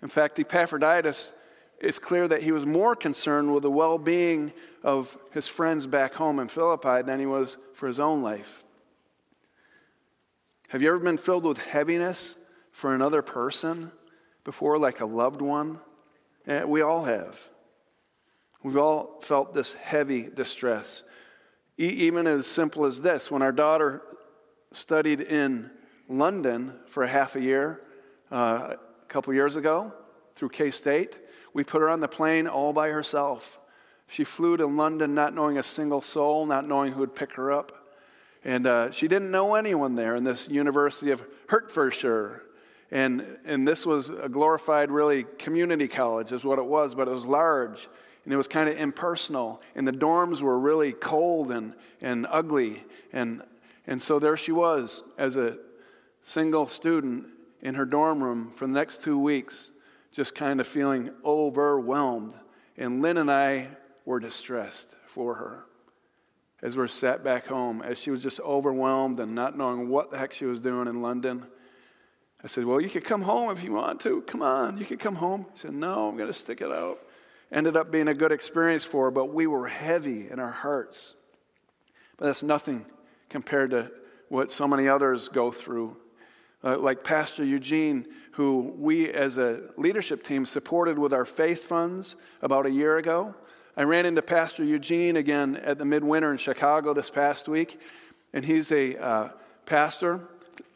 In 0.02 0.08
fact, 0.08 0.40
Epaphroditus, 0.40 1.32
it's 1.80 2.00
clear 2.00 2.28
that 2.28 2.44
he 2.44 2.52
was 2.52 2.66
more 2.66 2.96
concerned 2.96 3.54
with 3.54 3.64
the 3.64 3.72
well 3.72 3.98
being 3.98 4.54
of 4.84 5.18
his 5.32 5.48
friends 5.48 5.88
back 5.88 6.14
home 6.14 6.40
in 6.40 6.48
Philippi 6.48 7.02
than 7.04 7.20
he 7.20 7.26
was 7.26 7.58
for 7.74 7.88
his 7.88 8.00
own 8.00 8.22
life. 8.22 8.64
Have 10.70 10.82
you 10.82 10.88
ever 10.90 11.00
been 11.00 11.18
filled 11.18 11.44
with 11.44 11.58
heaviness 11.58 12.38
for 12.72 12.96
another 12.96 13.22
person 13.22 13.92
before, 14.44 14.78
like 14.78 15.02
a 15.02 15.06
loved 15.06 15.42
one? 15.42 15.80
Yeah, 16.48 16.66
we 16.66 16.82
all 16.82 17.04
have. 17.04 17.40
We've 18.64 18.78
all 18.78 19.20
felt 19.22 19.54
this 19.54 19.74
heavy 19.74 20.30
distress. 20.34 21.04
E- 21.80 21.88
even 21.88 22.28
as 22.28 22.48
simple 22.48 22.86
as 22.86 23.02
this 23.02 23.30
when 23.30 23.42
our 23.42 23.52
daughter 23.52 24.02
studied 24.72 25.20
in 25.20 25.70
London 26.08 26.74
for 26.86 27.06
half 27.06 27.36
a 27.36 27.42
year, 27.42 27.82
uh, 28.30 28.76
couple 29.12 29.34
years 29.34 29.58
ago 29.58 29.94
through 30.36 30.50
K 30.50 30.72
State. 30.72 31.20
We 31.54 31.66
put 31.66 31.82
her 31.82 31.90
on 31.90 32.00
the 32.00 32.08
plane 32.08 32.48
all 32.48 32.72
by 32.72 32.90
herself. 32.90 33.60
She 34.08 34.24
flew 34.24 34.56
to 34.58 34.66
London 34.66 35.14
not 35.14 35.36
knowing 35.36 35.58
a 35.58 35.64
single 35.64 36.02
soul, 36.02 36.46
not 36.46 36.66
knowing 36.66 36.94
who 36.94 37.02
would 37.02 37.14
pick 37.14 37.34
her 37.34 37.52
up. 37.52 37.72
And 38.44 38.66
uh, 38.66 38.92
she 38.92 39.08
didn't 39.08 39.30
know 39.30 39.56
anyone 39.56 39.96
there 39.96 40.16
in 40.16 40.24
this 40.24 40.48
University 40.48 41.12
of 41.12 41.24
Hertfordshire. 41.48 42.44
And, 42.90 43.26
and 43.46 43.68
this 43.68 43.86
was 43.86 44.10
a 44.10 44.30
glorified, 44.30 44.92
really, 44.92 45.26
community 45.38 45.88
college, 45.88 46.32
is 46.32 46.44
what 46.44 46.58
it 46.58 46.66
was, 46.66 46.96
but 46.96 47.08
it 47.08 47.12
was 47.12 47.26
large. 47.26 47.88
and 48.24 48.34
it 48.34 48.38
was 48.38 48.48
kind 48.48 48.70
of 48.70 48.78
impersonal, 48.78 49.62
and 49.76 49.88
the 49.88 49.92
dorms 49.92 50.42
were 50.42 50.60
really 50.60 50.94
cold 50.94 51.52
and, 51.52 51.74
and 52.02 52.28
ugly. 52.30 52.84
And, 53.12 53.42
and 53.88 54.02
so 54.02 54.20
there 54.20 54.38
she 54.38 54.52
was 54.52 55.04
as 55.18 55.36
a 55.36 55.58
single 56.24 56.68
student 56.68 57.26
in 57.62 57.76
her 57.76 57.86
dorm 57.86 58.24
room 58.24 58.52
for 58.52 58.66
the 58.66 58.74
next 58.74 59.02
two 59.02 59.18
weeks, 59.18 59.72
just 60.12 60.36
kind 60.36 60.60
of 60.60 60.68
feeling 60.68 61.12
overwhelmed. 61.24 62.34
And 62.78 63.02
Lynn 63.02 63.18
and 63.18 63.32
I 63.32 63.70
were 64.06 64.20
distressed 64.20 64.88
for 65.08 65.36
her 65.36 65.66
as 66.62 66.78
we 66.78 66.84
are 66.84 66.88
sat 66.88 67.24
back 67.24 67.48
home, 67.48 67.82
as 67.82 67.98
she 67.98 68.12
was 68.12 68.22
just 68.22 68.40
overwhelmed 68.40 69.20
and 69.20 69.34
not 69.34 69.58
knowing 69.58 69.90
what 69.90 70.12
the 70.12 70.18
heck 70.18 70.34
she 70.34 70.46
was 70.46 70.60
doing 70.60 70.88
in 70.88 71.02
London. 71.02 71.46
I 72.44 72.48
said, 72.48 72.66
Well, 72.66 72.80
you 72.80 72.90
could 72.90 73.04
come 73.04 73.22
home 73.22 73.52
if 73.52 73.64
you 73.64 73.74
want 73.74 74.00
to. 74.02 74.22
Come 74.22 74.42
on, 74.42 74.78
you 74.78 74.86
could 74.86 75.00
come 75.00 75.16
home. 75.16 75.46
She 75.56 75.62
said, 75.62 75.74
No, 75.74 76.08
I'm 76.08 76.18
going 76.18 76.28
to 76.28 76.34
stick 76.34 76.62
it 76.62 76.72
out. 76.72 77.00
Ended 77.52 77.76
up 77.76 77.92
being 77.92 78.08
a 78.08 78.14
good 78.14 78.32
experience 78.32 78.86
for 78.86 79.06
her, 79.06 79.12
but 79.12 79.34
we 79.34 79.48
were 79.48 79.68
heavy 79.68 80.30
in 80.30 80.40
our 80.40 80.52
hearts. 80.52 81.16
But 82.18 82.28
that's 82.28 82.44
nothing 82.44 82.86
compared 83.30 83.72
to 83.72 83.92
what 84.30 84.52
so 84.52 84.68
many 84.68 84.88
others 84.88 85.28
go 85.28 85.52
through. 85.52 85.98
Uh, 86.64 86.78
like 86.78 87.04
Pastor 87.04 87.44
Eugene, 87.44 88.06
who 88.34 88.74
we 88.78 89.10
as 89.10 89.40
a 89.40 89.62
leadership 89.78 90.24
team 90.24 90.46
supported 90.46 91.00
with 91.00 91.12
our 91.12 91.26
faith 91.26 91.64
funds 91.64 92.16
about 92.42 92.68
a 92.68 92.72
year 92.72 92.98
ago. 92.98 93.34
I 93.76 93.84
ran 93.84 94.06
into 94.06 94.22
Pastor 94.22 94.64
Eugene 94.64 95.16
again 95.16 95.56
at 95.58 95.78
the 95.80 95.86
midwinter 95.86 96.32
in 96.32 96.38
Chicago 96.38 96.94
this 96.94 97.10
past 97.10 97.48
week, 97.48 97.80
and 98.32 98.46
he's 98.46 98.72
a 98.72 98.96
uh, 98.98 99.30
pastor, 99.66 100.28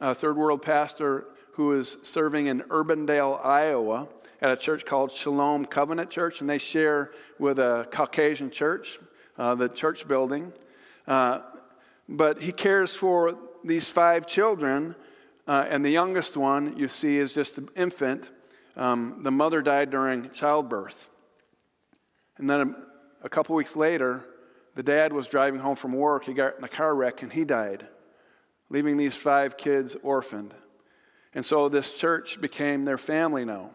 a 0.02 0.16
third 0.16 0.38
world 0.38 0.62
pastor 0.62 1.26
who 1.52 1.74
is 1.74 1.98
serving 2.04 2.48
in 2.48 2.62
Urbandale, 2.62 3.46
Iowa, 3.46 4.08
at 4.42 4.52
a 4.52 4.58
church 4.58 4.86
called 4.86 5.12
Shalom 5.12 5.66
Covenant 5.66 6.10
Church, 6.10 6.42
and 6.42 6.50
they 6.50 6.58
share 6.58 7.12
with 7.40 7.60
a 7.60 7.88
Caucasian 7.92 8.50
church, 8.50 9.00
uh, 9.38 9.56
the 9.56 9.70
church 9.70 10.08
building. 10.08 10.52
Uh, 11.08 11.42
but 12.10 12.42
he 12.42 12.52
cares 12.52 12.96
for 12.96 13.38
these 13.64 13.90
five 13.90 14.28
children, 14.28 14.96
uh, 15.48 15.66
and 15.70 15.86
the 15.86 15.90
youngest 15.90 16.36
one 16.38 16.78
you 16.78 16.88
see 16.88 17.18
is 17.18 17.32
just 17.32 17.58
an 17.58 17.70
infant. 17.76 18.32
Um, 18.76 19.20
the 19.24 19.32
mother 19.32 19.62
died 19.62 19.90
during 19.92 20.30
childbirth. 20.32 21.10
And 22.38 22.50
then 22.50 22.62
a, 22.62 23.26
a 23.26 23.30
couple 23.30 23.56
weeks 23.56 23.76
later, 23.76 24.26
the 24.76 24.84
dad 24.84 25.14
was 25.14 25.28
driving 25.28 25.60
home 25.60 25.76
from 25.76 25.94
work. 25.94 26.26
He 26.26 26.34
got 26.34 26.58
in 26.58 26.64
a 26.64 26.70
car 26.70 26.94
wreck 26.94 27.22
and 27.22 27.32
he 27.32 27.46
died, 27.46 27.88
leaving 28.70 28.98
these 28.98 29.16
five 29.16 29.56
kids 29.56 29.96
orphaned. 30.04 30.54
And 31.34 31.46
so 31.46 31.70
this 31.70 31.94
church 31.94 32.40
became 32.42 32.86
their 32.86 32.98
family 32.98 33.46
now. 33.46 33.72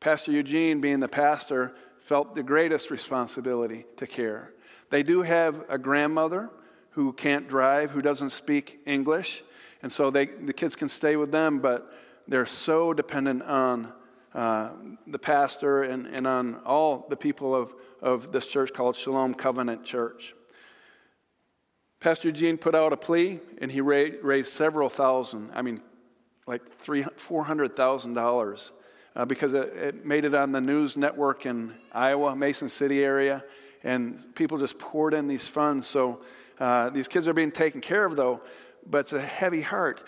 Pastor 0.00 0.32
Eugene, 0.32 0.80
being 0.80 1.00
the 1.00 1.08
pastor, 1.08 1.74
felt 2.00 2.34
the 2.34 2.42
greatest 2.42 2.90
responsibility 2.90 3.86
to 3.96 4.06
care. 4.06 4.52
They 4.90 5.02
do 5.02 5.22
have 5.22 5.64
a 5.68 5.78
grandmother 5.78 6.50
who 6.90 7.12
can't 7.12 7.48
drive, 7.48 7.90
who 7.90 8.02
doesn't 8.02 8.30
speak 8.30 8.80
English, 8.86 9.42
and 9.86 9.92
so 9.92 10.10
they, 10.10 10.26
the 10.26 10.52
kids 10.52 10.74
can 10.74 10.88
stay 10.88 11.14
with 11.14 11.30
them, 11.30 11.60
but 11.60 11.94
they're 12.26 12.44
so 12.44 12.92
dependent 12.92 13.44
on 13.44 13.92
uh, 14.34 14.72
the 15.06 15.16
pastor 15.16 15.84
and, 15.84 16.08
and 16.08 16.26
on 16.26 16.56
all 16.66 17.06
the 17.08 17.16
people 17.16 17.54
of, 17.54 17.72
of 18.02 18.32
this 18.32 18.48
church 18.48 18.72
called 18.72 18.96
Shalom 18.96 19.32
Covenant 19.32 19.84
Church. 19.84 20.34
Pastor 22.00 22.26
Eugene 22.26 22.58
put 22.58 22.74
out 22.74 22.92
a 22.92 22.96
plea, 22.96 23.38
and 23.58 23.70
he 23.70 23.80
raised 23.80 24.48
several 24.48 24.88
thousand, 24.88 25.52
I 25.54 25.62
mean, 25.62 25.80
like 26.48 26.68
three, 26.80 27.04
$400,000 27.04 28.70
uh, 29.14 29.24
because 29.24 29.54
it, 29.54 29.68
it, 29.68 30.04
made 30.04 30.24
it 30.24 30.34
on 30.34 30.50
the 30.50 30.60
news 30.60 30.96
network 30.96 31.46
in 31.46 31.72
Iowa, 31.92 32.34
Mason 32.34 32.68
City 32.68 33.04
area, 33.04 33.44
and 33.84 34.34
people 34.34 34.58
just 34.58 34.80
poured 34.80 35.14
in 35.14 35.28
these 35.28 35.48
funds. 35.48 35.86
So 35.86 36.22
uh, 36.58 36.90
these 36.90 37.06
kids 37.06 37.28
are 37.28 37.34
being 37.34 37.52
taken 37.52 37.80
care 37.80 38.04
of, 38.04 38.16
though, 38.16 38.40
but 38.88 38.98
it's 38.98 39.12
a 39.12 39.20
heavy 39.20 39.60
heart. 39.60 40.02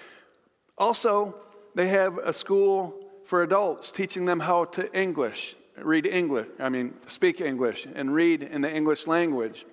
Also, 0.76 1.34
they 1.74 1.88
have 1.88 2.18
a 2.18 2.32
school 2.32 2.94
for 3.24 3.42
adults 3.42 3.90
teaching 3.90 4.24
them 4.24 4.40
how 4.40 4.64
to 4.64 4.92
English, 4.98 5.56
read 5.76 6.06
English, 6.06 6.48
I 6.58 6.68
mean, 6.68 6.94
speak 7.08 7.40
English, 7.40 7.86
and 7.94 8.14
read 8.14 8.42
in 8.42 8.62
the 8.62 8.72
English 8.72 9.06
language, 9.06 9.66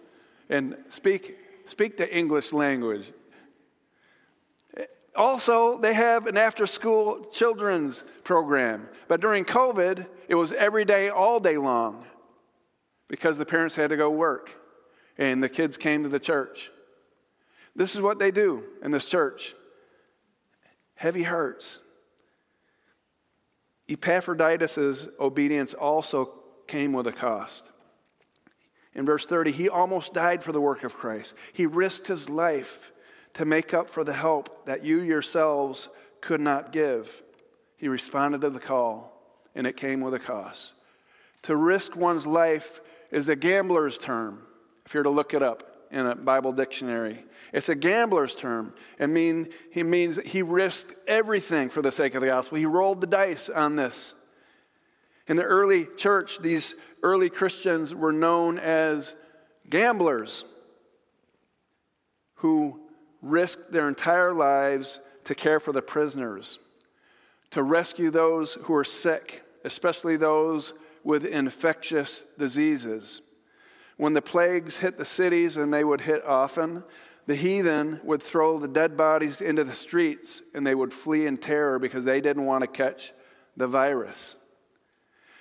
and 0.50 0.76
speak, 0.90 1.38
speak 1.68 1.98
the 1.98 2.16
English 2.16 2.54
language. 2.54 3.12
Also, 5.16 5.78
they 5.78 5.94
have 5.94 6.28
an 6.28 6.36
after 6.36 6.68
school 6.68 7.24
children's 7.32 8.04
program. 8.24 8.90
But 9.08 9.22
during 9.22 9.46
COVID, 9.46 10.06
it 10.28 10.36
was 10.36 10.52
every 10.52 10.84
day, 10.84 11.10
all 11.10 11.40
day 11.40 11.58
long 11.58 12.04
because 13.08 13.38
the 13.38 13.46
parents 13.46 13.76
had 13.76 13.92
to 13.92 13.98
go 13.98 14.10
work 14.10 14.50
and 15.18 15.42
the 15.42 15.50
kids 15.50 15.78
came 15.78 16.04
to 16.04 16.10
the 16.10 16.20
church. 16.20 16.72
This 17.76 17.94
is 17.94 18.02
what 18.02 18.20
they 18.20 18.32
do 18.32 18.64
in 18.82 18.92
this 18.92 19.06
church 19.06 19.54
heavy 20.96 21.24
hearts. 21.24 21.82
Epaphroditus' 23.88 25.08
obedience 25.20 25.74
also 25.74 26.32
came 26.68 26.94
with 26.94 27.06
a 27.06 27.12
cost. 27.12 27.70
In 28.96 29.06
verse 29.06 29.26
30, 29.26 29.52
he 29.52 29.70
almost 29.70 30.14
died 30.14 30.42
for 30.42 30.54
the 30.54 30.62
work 30.62 30.84
of 30.84 30.96
Christ. 30.96 31.36
He 31.52 31.66
risked 31.66 32.08
his 32.08 32.30
life 32.30 32.92
to 33.34 33.46
make 33.46 33.74
up 33.74 33.90
for 33.90 34.06
the 34.06 34.14
help 34.14 34.66
that 34.66 34.86
you 34.86 35.02
yourselves 35.02 35.90
could 36.22 36.40
not 36.40 36.72
give. 36.72 37.22
He 37.76 37.90
responded 37.90 38.42
to 38.42 38.50
the 38.50 38.60
call, 38.60 39.22
and 39.54 39.68
it 39.68 39.76
came 39.76 40.00
with 40.00 40.14
a 40.14 40.20
cost. 40.20 40.72
To 41.44 41.56
risk 41.56 41.96
one's 41.96 42.26
life 42.26 42.80
is 43.12 43.28
a 43.28 43.36
gambler's 43.36 43.98
term, 43.98 44.42
if 44.86 44.94
you're 44.94 45.04
to 45.04 45.10
look 45.10 45.34
it 45.34 45.44
up 45.44 45.75
in 45.92 46.06
a 46.06 46.16
Bible 46.16 46.52
dictionary. 46.52 47.24
It's 47.54 47.70
a 47.70 47.76
gambler's 47.76 48.36
term. 48.36 48.74
It 49.00 49.08
mean, 49.08 49.50
he 49.72 49.84
means 49.84 50.18
he 50.18 50.42
risked 50.42 50.96
everything 51.08 51.70
for 51.70 51.82
the 51.82 51.92
sake 51.92 52.16
of 52.16 52.22
the 52.22 52.28
gospel. 52.28 52.58
He 52.58 52.66
rolled 52.66 53.02
the 53.02 53.08
dice 53.08 53.50
on 53.50 53.76
this. 53.76 54.14
In 55.28 55.38
the 55.38 55.44
early 55.44 55.88
church, 55.98 56.40
these 56.40 56.76
early 57.02 57.30
Christians 57.30 57.96
were 57.96 58.12
known 58.12 58.60
as 58.60 59.16
gamblers 59.70 60.46
who 62.36 62.80
risked 63.22 63.72
their 63.72 63.88
entire 63.88 64.34
lives 64.34 65.00
to 65.24 65.34
care 65.34 65.60
for 65.60 65.72
the 65.72 65.82
prisoners, 65.82 66.60
to 67.52 67.64
rescue 67.64 68.12
those 68.12 68.54
who 68.54 68.76
are 68.76 68.84
sick, 68.84 69.44
especially 69.64 70.18
those 70.18 70.74
with 71.04 71.26
infectious 71.26 72.26
diseases. 72.38 73.22
When 73.98 74.14
the 74.14 74.22
plagues 74.22 74.78
hit 74.78 74.98
the 74.98 75.06
cities, 75.06 75.58
and 75.58 75.74
they 75.74 75.84
would 75.84 76.02
hit 76.02 76.26
often, 76.26 76.84
the 77.28 77.36
heathen 77.36 78.00
would 78.04 78.22
throw 78.22 78.60
the 78.60 78.68
dead 78.68 78.96
bodies 78.96 79.42
into 79.42 79.64
the 79.64 79.74
streets 79.74 80.42
and 80.54 80.66
they 80.66 80.76
would 80.76 80.94
flee 80.94 81.26
in 81.26 81.38
terror 81.38 81.80
because 81.80 82.06
they 82.06 82.22
didn't 82.22 82.46
want 82.46 82.62
to 82.62 82.68
catch 82.68 83.14
the 83.58 83.68
virus. 83.68 84.36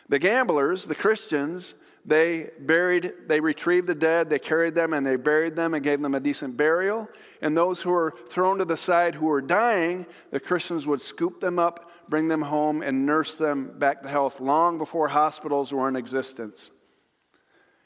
The 0.08 0.18
gamblers, 0.18 0.86
the 0.86 0.94
Christians, 0.94 1.74
they 2.06 2.50
buried, 2.58 3.12
they 3.26 3.40
retrieved 3.40 3.86
the 3.86 3.94
dead, 3.94 4.28
they 4.28 4.38
carried 4.38 4.74
them 4.74 4.92
and 4.92 5.06
they 5.06 5.16
buried 5.16 5.56
them 5.56 5.74
and 5.74 5.82
gave 5.82 6.00
them 6.00 6.14
a 6.14 6.20
decent 6.20 6.56
burial. 6.56 7.08
And 7.42 7.56
those 7.56 7.80
who 7.80 7.90
were 7.90 8.14
thrown 8.28 8.58
to 8.58 8.64
the 8.64 8.76
side 8.76 9.14
who 9.14 9.26
were 9.26 9.40
dying, 9.42 10.06
the 10.30 10.40
Christians 10.40 10.86
would 10.86 11.02
scoop 11.02 11.40
them 11.40 11.58
up, 11.58 11.90
bring 12.08 12.28
them 12.28 12.42
home, 12.42 12.82
and 12.82 13.06
nurse 13.06 13.34
them 13.34 13.78
back 13.78 14.02
to 14.02 14.08
health 14.08 14.40
long 14.40 14.78
before 14.78 15.08
hospitals 15.08 15.72
were 15.72 15.88
in 15.88 15.96
existence. 15.96 16.70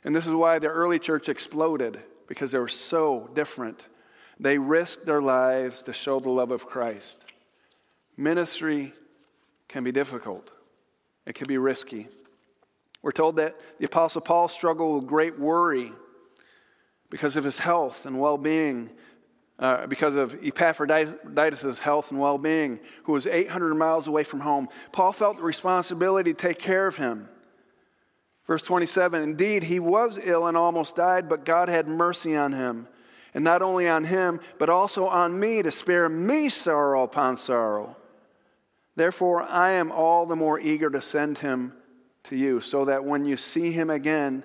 And 0.08 0.16
this 0.16 0.26
is 0.26 0.32
why 0.32 0.58
the 0.58 0.68
early 0.68 0.98
church 0.98 1.28
exploded, 1.28 2.02
because 2.28 2.50
they 2.50 2.58
were 2.58 2.66
so 2.66 3.28
different. 3.34 3.84
They 4.40 4.56
risked 4.56 5.04
their 5.04 5.20
lives 5.20 5.82
to 5.82 5.92
show 5.92 6.18
the 6.18 6.30
love 6.30 6.50
of 6.50 6.64
Christ. 6.64 7.22
Ministry 8.16 8.94
can 9.68 9.84
be 9.84 9.92
difficult, 9.92 10.50
it 11.26 11.34
can 11.34 11.46
be 11.46 11.58
risky. 11.58 12.08
We're 13.02 13.12
told 13.12 13.36
that 13.36 13.54
the 13.78 13.84
Apostle 13.84 14.22
Paul 14.22 14.48
struggled 14.48 15.02
with 15.02 15.10
great 15.10 15.38
worry 15.38 15.92
because 17.10 17.36
of 17.36 17.44
his 17.44 17.58
health 17.58 18.06
and 18.06 18.18
well 18.18 18.38
being, 18.38 18.88
uh, 19.58 19.88
because 19.88 20.16
of 20.16 20.42
Epaphroditus' 20.42 21.80
health 21.80 22.12
and 22.12 22.18
well 22.18 22.38
being, 22.38 22.80
who 23.02 23.12
was 23.12 23.26
800 23.26 23.74
miles 23.74 24.06
away 24.06 24.24
from 24.24 24.40
home. 24.40 24.70
Paul 24.90 25.12
felt 25.12 25.36
the 25.36 25.42
responsibility 25.42 26.32
to 26.32 26.38
take 26.38 26.58
care 26.58 26.86
of 26.86 26.96
him. 26.96 27.28
Verse 28.48 28.62
27 28.62 29.22
Indeed, 29.22 29.64
he 29.64 29.78
was 29.78 30.18
ill 30.20 30.48
and 30.48 30.56
almost 30.56 30.96
died, 30.96 31.28
but 31.28 31.44
God 31.44 31.68
had 31.68 31.86
mercy 31.86 32.34
on 32.34 32.52
him. 32.52 32.88
And 33.34 33.44
not 33.44 33.62
only 33.62 33.86
on 33.86 34.04
him, 34.04 34.40
but 34.58 34.70
also 34.70 35.06
on 35.06 35.38
me 35.38 35.62
to 35.62 35.70
spare 35.70 36.08
me 36.08 36.48
sorrow 36.48 37.04
upon 37.04 37.36
sorrow. 37.36 37.96
Therefore, 38.96 39.42
I 39.42 39.72
am 39.72 39.92
all 39.92 40.26
the 40.26 40.34
more 40.34 40.58
eager 40.58 40.90
to 40.90 41.00
send 41.00 41.38
him 41.38 41.74
to 42.24 42.36
you, 42.36 42.60
so 42.60 42.86
that 42.86 43.04
when 43.04 43.24
you 43.24 43.36
see 43.36 43.70
him 43.70 43.90
again, 43.90 44.42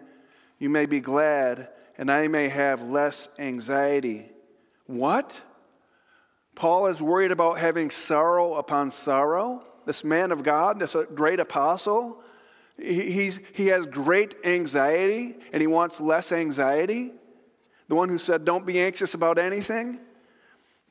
you 0.60 0.70
may 0.70 0.86
be 0.86 1.00
glad 1.00 1.70
and 1.98 2.12
I 2.12 2.28
may 2.28 2.50
have 2.50 2.84
less 2.84 3.30
anxiety. 3.40 4.30
What? 4.86 5.42
Paul 6.56 6.88
is 6.88 7.02
worried 7.02 7.32
about 7.32 7.60
having 7.60 7.90
sorrow 7.90 8.56
upon 8.56 8.92
sorrow? 8.92 9.64
This 9.86 10.04
man 10.04 10.32
of 10.32 10.44
God, 10.44 10.80
this 10.80 10.96
great 11.14 11.40
apostle? 11.40 12.22
He, 12.78 13.12
he's, 13.12 13.40
he 13.54 13.68
has 13.68 13.86
great 13.86 14.36
anxiety 14.44 15.36
and 15.52 15.62
he 15.62 15.68
wants 15.68 16.02
less 16.02 16.32
anxiety. 16.32 17.12
The 17.88 17.96
one 17.96 18.10
who 18.10 18.18
said, 18.18 18.46
Don't 18.46 18.66
be 18.66 18.80
anxious 18.80 19.14
about 19.14 19.38
anything. 19.38 20.00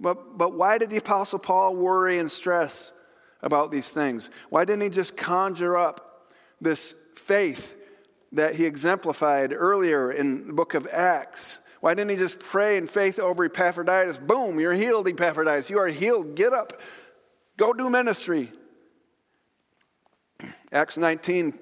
But, 0.01 0.37
but 0.37 0.55
why 0.55 0.79
did 0.79 0.91
the 0.91 0.97
Apostle 0.97 1.39
Paul 1.39 1.77
worry 1.77 2.19
and 2.19 2.31
stress 2.31 2.93
about 3.41 3.71
these 3.71 3.91
things? 3.91 4.31
Why 4.51 4.65
didn't 4.65 4.83
he 4.83 4.89
just 4.89 5.17
conjure 5.17 5.77
up 5.77 6.29
this 6.61 6.95
faith 7.15 7.77
that 8.33 8.57
he 8.57 8.65
exemplified 8.65 9.53
earlier 9.53 10.11
in 10.11 10.49
the 10.49 10.53
book 10.53 10.75
of 10.75 10.89
Acts? 10.89 11.59
Why 11.81 11.95
didn't 11.95 12.11
he 12.11 12.17
just 12.17 12.39
pray 12.39 12.77
in 12.77 12.87
faith 12.87 13.19
over 13.19 13.45
Epaphroditus? 13.45 14.19
Boom, 14.19 14.59
you're 14.61 14.73
healed, 14.73 15.09
Epaphroditus. 15.09 15.71
You 15.71 15.79
are 15.79 15.89
healed. 15.89 16.35
Get 16.35 16.53
up. 16.53 16.81
Go 17.57 17.73
do 17.73 17.91
ministry. 17.91 18.51
Acts 20.73 20.97
19, 20.97 21.59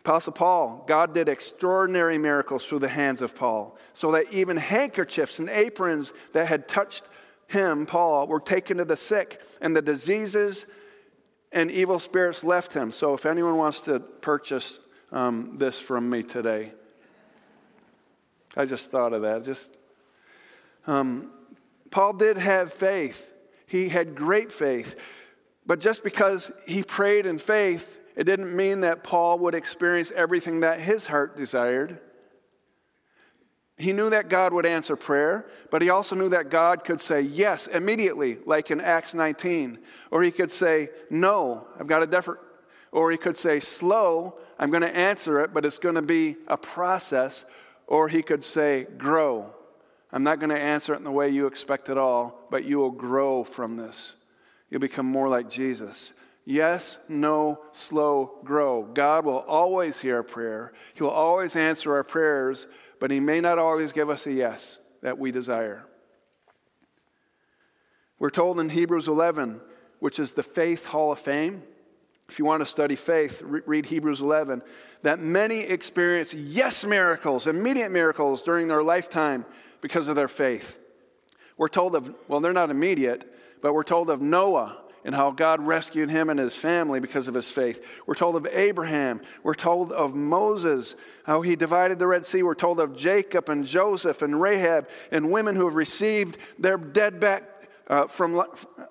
Apostle 0.00 0.32
Paul, 0.32 0.84
God 0.86 1.12
did 1.12 1.28
extraordinary 1.28 2.16
miracles 2.16 2.64
through 2.64 2.78
the 2.78 2.88
hands 2.88 3.20
of 3.20 3.34
Paul, 3.34 3.76
so 3.92 4.10
that 4.12 4.32
even 4.32 4.56
handkerchiefs 4.56 5.38
and 5.38 5.50
aprons 5.50 6.12
that 6.32 6.46
had 6.46 6.68
touched 6.68 7.04
him, 7.48 7.84
Paul, 7.84 8.26
were 8.26 8.40
taken 8.40 8.78
to 8.78 8.84
the 8.84 8.96
sick, 8.96 9.42
and 9.60 9.76
the 9.76 9.82
diseases 9.82 10.66
and 11.52 11.70
evil 11.70 11.98
spirits 11.98 12.44
left 12.44 12.72
him. 12.72 12.92
So 12.92 13.12
if 13.12 13.26
anyone 13.26 13.56
wants 13.56 13.80
to 13.80 14.00
purchase 14.00 14.78
um, 15.12 15.58
this 15.58 15.80
from 15.80 16.08
me 16.08 16.22
today, 16.22 16.72
I 18.56 18.64
just 18.64 18.90
thought 18.90 19.12
of 19.12 19.22
that. 19.22 19.44
Just 19.44 19.76
um, 20.86 21.32
Paul 21.90 22.14
did 22.14 22.38
have 22.38 22.72
faith. 22.72 23.32
He 23.66 23.88
had 23.88 24.14
great 24.14 24.50
faith. 24.50 24.96
But 25.66 25.80
just 25.80 26.02
because 26.02 26.50
he 26.66 26.82
prayed 26.82 27.26
in 27.26 27.38
faith, 27.38 27.99
it 28.16 28.24
didn't 28.24 28.54
mean 28.54 28.80
that 28.80 29.04
Paul 29.04 29.38
would 29.40 29.54
experience 29.54 30.12
everything 30.14 30.60
that 30.60 30.80
his 30.80 31.06
heart 31.06 31.36
desired. 31.36 32.00
He 33.78 33.92
knew 33.94 34.10
that 34.10 34.28
God 34.28 34.52
would 34.52 34.66
answer 34.66 34.94
prayer, 34.94 35.46
but 35.70 35.80
he 35.80 35.88
also 35.88 36.14
knew 36.14 36.28
that 36.30 36.50
God 36.50 36.84
could 36.84 37.00
say 37.00 37.22
yes 37.22 37.66
immediately, 37.66 38.38
like 38.44 38.70
in 38.70 38.80
Acts 38.80 39.14
19. 39.14 39.78
Or 40.10 40.22
he 40.22 40.30
could 40.30 40.50
say, 40.50 40.90
no, 41.08 41.66
I've 41.78 41.86
got 41.86 42.02
a 42.02 42.06
different. 42.06 42.40
Or 42.92 43.10
he 43.10 43.16
could 43.16 43.36
say, 43.36 43.58
slow, 43.58 44.36
I'm 44.58 44.70
going 44.70 44.82
to 44.82 44.94
answer 44.94 45.40
it, 45.40 45.54
but 45.54 45.64
it's 45.64 45.78
going 45.78 45.94
to 45.94 46.02
be 46.02 46.36
a 46.46 46.58
process. 46.58 47.46
Or 47.86 48.08
he 48.08 48.22
could 48.22 48.44
say, 48.44 48.86
grow. 48.98 49.54
I'm 50.12 50.24
not 50.24 50.40
going 50.40 50.50
to 50.50 50.60
answer 50.60 50.92
it 50.92 50.98
in 50.98 51.04
the 51.04 51.10
way 51.10 51.30
you 51.30 51.46
expect 51.46 51.88
at 51.88 51.96
all, 51.96 52.46
but 52.50 52.64
you 52.64 52.78
will 52.78 52.90
grow 52.90 53.44
from 53.44 53.76
this. 53.76 54.14
You'll 54.68 54.80
become 54.80 55.06
more 55.06 55.28
like 55.28 55.48
Jesus. 55.48 56.12
Yes, 56.50 56.98
no, 57.08 57.60
slow, 57.70 58.40
grow. 58.42 58.82
God 58.82 59.24
will 59.24 59.38
always 59.38 60.00
hear 60.00 60.16
our 60.16 60.24
prayer. 60.24 60.72
He 60.94 61.02
will 61.04 61.10
always 61.10 61.54
answer 61.54 61.94
our 61.94 62.02
prayers, 62.02 62.66
but 62.98 63.12
He 63.12 63.20
may 63.20 63.40
not 63.40 63.60
always 63.60 63.92
give 63.92 64.10
us 64.10 64.26
a 64.26 64.32
yes 64.32 64.80
that 65.00 65.16
we 65.16 65.30
desire. 65.30 65.86
We're 68.18 68.30
told 68.30 68.58
in 68.58 68.68
Hebrews 68.68 69.06
11, 69.06 69.60
which 70.00 70.18
is 70.18 70.32
the 70.32 70.42
Faith 70.42 70.86
Hall 70.86 71.12
of 71.12 71.20
Fame, 71.20 71.62
if 72.28 72.40
you 72.40 72.44
want 72.44 72.62
to 72.62 72.66
study 72.66 72.96
faith, 72.96 73.40
read 73.44 73.86
Hebrews 73.86 74.20
11, 74.20 74.62
that 75.02 75.20
many 75.20 75.60
experience 75.60 76.34
yes 76.34 76.84
miracles, 76.84 77.46
immediate 77.46 77.92
miracles 77.92 78.42
during 78.42 78.66
their 78.66 78.82
lifetime 78.82 79.46
because 79.80 80.08
of 80.08 80.16
their 80.16 80.26
faith. 80.26 80.80
We're 81.56 81.68
told 81.68 81.94
of, 81.94 82.12
well, 82.26 82.40
they're 82.40 82.52
not 82.52 82.70
immediate, 82.70 83.32
but 83.62 83.72
we're 83.72 83.84
told 83.84 84.10
of 84.10 84.20
Noah 84.20 84.78
and 85.04 85.14
how 85.14 85.30
God 85.30 85.66
rescued 85.66 86.10
him 86.10 86.28
and 86.30 86.38
his 86.38 86.54
family 86.54 87.00
because 87.00 87.28
of 87.28 87.34
his 87.34 87.50
faith. 87.50 87.84
We're 88.06 88.14
told 88.14 88.36
of 88.36 88.46
Abraham. 88.46 89.20
We're 89.42 89.54
told 89.54 89.92
of 89.92 90.14
Moses, 90.14 90.94
how 91.24 91.42
he 91.42 91.56
divided 91.56 91.98
the 91.98 92.06
Red 92.06 92.26
Sea. 92.26 92.42
We're 92.42 92.54
told 92.54 92.80
of 92.80 92.96
Jacob 92.96 93.48
and 93.48 93.64
Joseph 93.64 94.22
and 94.22 94.40
Rahab 94.40 94.88
and 95.10 95.30
women 95.30 95.56
who 95.56 95.64
have 95.64 95.74
received 95.74 96.38
their 96.58 96.76
dead 96.76 97.20
back 97.20 97.44
uh, 97.88 98.06
from 98.06 98.42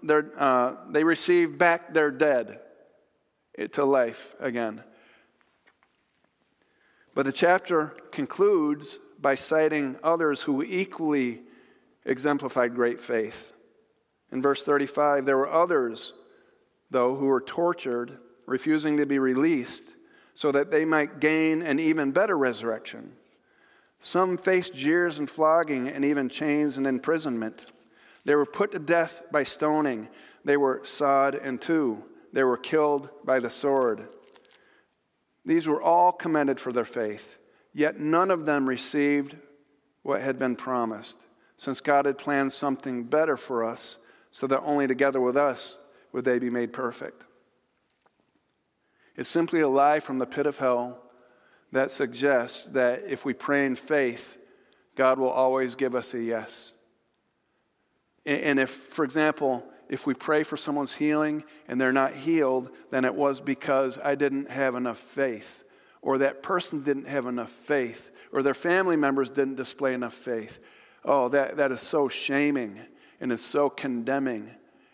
their, 0.04 0.32
uh, 0.38 0.76
they 0.90 1.04
received 1.04 1.58
back 1.58 1.94
their 1.94 2.12
dead 2.12 2.60
to 3.72 3.86
life 3.86 4.36
again. 4.40 4.84
But 7.16 7.26
the 7.26 7.32
chapter 7.32 7.96
concludes 8.12 8.98
by 9.20 9.36
citing 9.36 9.98
others 10.04 10.44
who 10.44 10.64
equally 10.64 11.42
exemplified 12.06 12.76
great 12.76 13.00
faith. 13.00 13.54
In 14.32 14.42
verse 14.42 14.64
35, 14.64 15.26
there 15.26 15.38
were 15.38 15.50
others, 15.50 16.14
though, 16.92 17.16
who 17.16 17.26
were 17.26 17.42
tortured, 17.42 18.18
refusing 18.46 18.98
to 18.98 19.06
be 19.06 19.20
released, 19.20 19.96
so 20.34 20.52
that 20.52 20.72
they 20.72 20.86
might 20.86 21.20
gain 21.20 21.62
an 21.62 21.80
even 21.80 22.12
better 22.12 22.38
resurrection. 22.38 23.14
Some 24.00 24.38
faced 24.38 24.74
jeers 24.74 25.20
and 25.20 25.30
flogging, 25.30 25.88
and 25.90 26.06
even 26.06 26.30
chains 26.30 26.78
and 26.78 26.88
imprisonment. 26.88 27.66
They 28.26 28.36
were 28.36 28.46
put 28.46 28.72
to 28.72 28.80
death 28.80 29.24
by 29.32 29.44
stoning. 29.44 30.08
They 30.46 30.58
were 30.58 30.82
sawed 30.86 31.36
in 31.36 31.58
two 31.58 32.04
they 32.32 32.44
were 32.44 32.58
killed 32.58 33.10
by 33.24 33.40
the 33.40 33.50
sword. 33.50 34.08
These 35.46 35.68
were 35.68 35.82
all 35.82 36.12
commended 36.12 36.60
for 36.60 36.72
their 36.72 36.86
faith, 36.86 37.40
yet 37.74 38.00
none 38.00 38.32
of 38.32 38.46
them 38.46 38.68
received 38.68 39.36
what 40.04 40.22
had 40.22 40.38
been 40.38 40.56
promised, 40.56 41.18
since 41.58 41.82
God 41.82 42.06
had 42.06 42.18
planned 42.18 42.54
something 42.54 43.04
better 43.04 43.38
for 43.38 43.64
us, 43.64 43.98
so 44.32 44.48
that 44.48 44.62
only 44.62 44.88
together 44.88 45.20
with 45.20 45.38
us 45.38 45.76
would 46.12 46.26
they 46.26 46.40
be 46.40 46.50
made 46.50 46.74
perfect. 46.74 47.24
It's 49.16 49.30
simply 49.30 49.60
a 49.60 49.68
lie 49.68 50.00
from 50.00 50.18
the 50.18 50.26
pit 50.26 50.46
of 50.46 50.58
hell 50.58 51.02
that 51.72 51.92
suggests 51.92 52.66
that 52.68 53.04
if 53.08 53.26
we 53.26 53.34
pray 53.34 53.66
in 53.66 53.76
faith, 53.76 54.38
God 54.96 55.20
will 55.20 55.30
always 55.30 55.76
give 55.76 55.96
us 55.96 56.14
a 56.14 56.22
yes. 56.22 56.74
And 58.26 58.60
if, 58.60 58.70
for 58.70 59.04
example, 59.04 59.66
if 59.90 60.06
we 60.06 60.14
pray 60.14 60.44
for 60.44 60.58
someone's 60.58 60.94
healing 60.94 61.44
and 61.68 61.80
they're 61.80 61.92
not 61.92 62.14
healed, 62.14 62.72
then 62.92 63.06
it 63.06 63.16
was 63.16 63.42
because 63.42 63.98
I 63.98 64.16
didn't 64.16 64.50
have 64.50 64.76
enough 64.76 65.00
faith, 65.00 65.64
or 66.02 66.20
that 66.20 66.44
person 66.44 66.84
didn't 66.84 67.08
have 67.08 67.26
enough 67.26 67.52
faith, 67.52 68.12
or 68.32 68.44
their 68.44 68.54
family 68.54 68.96
members 68.96 69.30
didn't 69.30 69.56
display 69.56 69.94
enough 69.94 70.14
faith. 70.14 70.60
Oh, 71.04 71.30
that, 71.30 71.58
that 71.58 71.72
is 71.72 71.82
so 71.82 72.08
shaming 72.08 72.80
and 73.20 73.32
it's 73.32 73.46
so 73.46 73.70
condemning, 73.70 74.50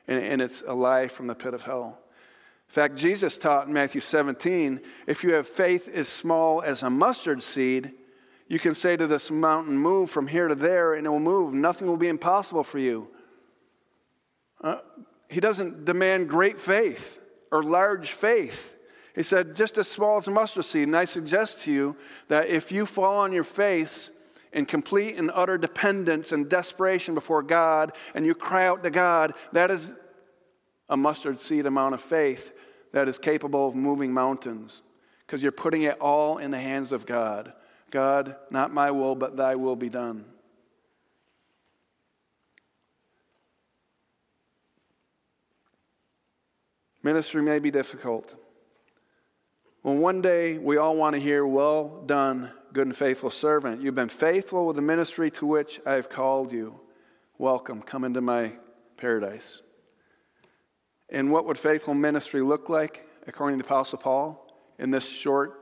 and, 0.07 0.23
and 0.23 0.41
it's 0.41 0.63
a 0.65 0.73
lie 0.73 1.07
from 1.07 1.27
the 1.27 1.35
pit 1.35 1.53
of 1.53 1.63
hell. 1.63 1.99
In 2.67 2.73
fact, 2.73 2.95
Jesus 2.95 3.37
taught 3.37 3.67
in 3.67 3.73
Matthew 3.73 4.01
17 4.01 4.81
if 5.07 5.23
you 5.23 5.33
have 5.33 5.47
faith 5.47 5.87
as 5.93 6.09
small 6.09 6.61
as 6.61 6.83
a 6.83 6.89
mustard 6.89 7.43
seed, 7.43 7.91
you 8.47 8.59
can 8.59 8.75
say 8.75 8.95
to 8.95 9.07
this 9.07 9.31
mountain, 9.31 9.77
Move 9.77 10.09
from 10.09 10.27
here 10.27 10.47
to 10.47 10.55
there, 10.55 10.93
and 10.93 11.05
it 11.05 11.09
will 11.09 11.19
move. 11.19 11.53
Nothing 11.53 11.87
will 11.87 11.97
be 11.97 12.07
impossible 12.07 12.63
for 12.63 12.79
you. 12.79 13.07
Uh, 14.61 14.77
he 15.29 15.39
doesn't 15.39 15.85
demand 15.85 16.29
great 16.29 16.59
faith 16.59 17.19
or 17.51 17.63
large 17.63 18.11
faith. 18.11 18.75
He 19.15 19.23
said, 19.23 19.55
just 19.55 19.77
as 19.77 19.87
small 19.87 20.17
as 20.17 20.27
a 20.27 20.31
mustard 20.31 20.65
seed. 20.65 20.87
And 20.87 20.97
I 20.97 21.05
suggest 21.05 21.61
to 21.61 21.71
you 21.71 21.95
that 22.27 22.49
if 22.49 22.71
you 22.71 22.85
fall 22.85 23.17
on 23.19 23.31
your 23.31 23.45
face 23.45 24.09
in 24.55 24.65
complete 24.65 25.17
and 25.17 25.29
utter 25.35 25.57
dependence 25.57 26.31
and 26.31 26.49
desperation 26.49 27.13
before 27.13 27.43
God 27.43 27.91
and 28.15 28.25
you 28.25 28.33
cry 28.33 28.65
out 28.65 28.83
to 28.83 28.89
God, 28.89 29.33
that 29.51 29.69
is 29.69 29.91
a 30.87 30.95
mustard 30.95 31.39
seed 31.39 31.65
amount 31.65 31.93
of 31.93 32.01
faith 32.01 32.53
that 32.93 33.09
is 33.09 33.19
capable 33.19 33.67
of 33.67 33.75
moving 33.75 34.13
mountains 34.13 34.81
because 35.27 35.43
you're 35.43 35.51
putting 35.51 35.83
it 35.83 35.99
all 35.99 36.37
in 36.37 36.51
the 36.51 36.59
hands 36.59 36.93
of 36.93 37.05
God. 37.05 37.51
God, 37.91 38.37
not 38.49 38.73
my 38.73 38.91
will, 38.91 39.13
but 39.13 39.35
thy 39.35 39.55
will 39.55 39.75
be 39.75 39.89
done. 39.89 40.23
Ministry 47.03 47.41
may 47.41 47.59
be 47.59 47.71
difficult. 47.71 48.33
Well, 49.83 49.95
one 49.95 50.21
day 50.21 50.57
we 50.57 50.77
all 50.77 50.95
want 50.95 51.13
to 51.13 51.19
hear, 51.19 51.45
Well 51.45 52.03
done, 52.05 52.49
good 52.75 52.87
and 52.87 52.95
faithful 52.95 53.31
servant. 53.31 53.81
You've 53.81 53.95
been 53.95 54.09
faithful 54.09 54.67
with 54.67 54.75
the 54.75 54.81
ministry 54.81 55.31
to 55.31 55.45
which 55.45 55.79
I 55.85 55.93
have 55.93 56.09
called 56.09 56.51
you. 56.51 56.77
Welcome, 57.37 57.81
come 57.81 58.03
into 58.03 58.19
my 58.19 58.51
paradise. 58.97 59.61
And 61.09 61.31
what 61.31 61.45
would 61.45 61.57
faithful 61.57 61.93
ministry 61.93 62.41
look 62.41 62.67
like, 62.67 63.07
according 63.27 63.57
to 63.57 63.63
the 63.63 63.67
Apostle 63.69 63.99
Paul, 63.99 64.53
in 64.77 64.91
this 64.91 65.07
short 65.07 65.57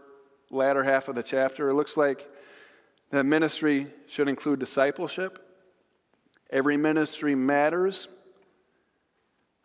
latter 0.49 0.81
half 0.81 1.07
of 1.07 1.13
the 1.13 1.21
chapter? 1.21 1.69
It 1.69 1.75
looks 1.75 1.97
like 1.97 2.27
that 3.11 3.25
ministry 3.25 3.85
should 4.07 4.27
include 4.27 4.57
discipleship. 4.57 5.37
Every 6.49 6.77
ministry 6.77 7.35
matters. 7.35 8.07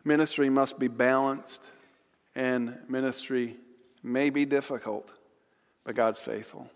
Ministry 0.05 0.51
must 0.51 0.77
be 0.77 0.87
balanced, 0.87 1.65
and 2.35 2.77
ministry 2.87 3.57
may 4.03 4.29
be 4.29 4.45
difficult, 4.45 5.11
but 5.83 5.95
God's 5.95 6.21
faithful. 6.21 6.69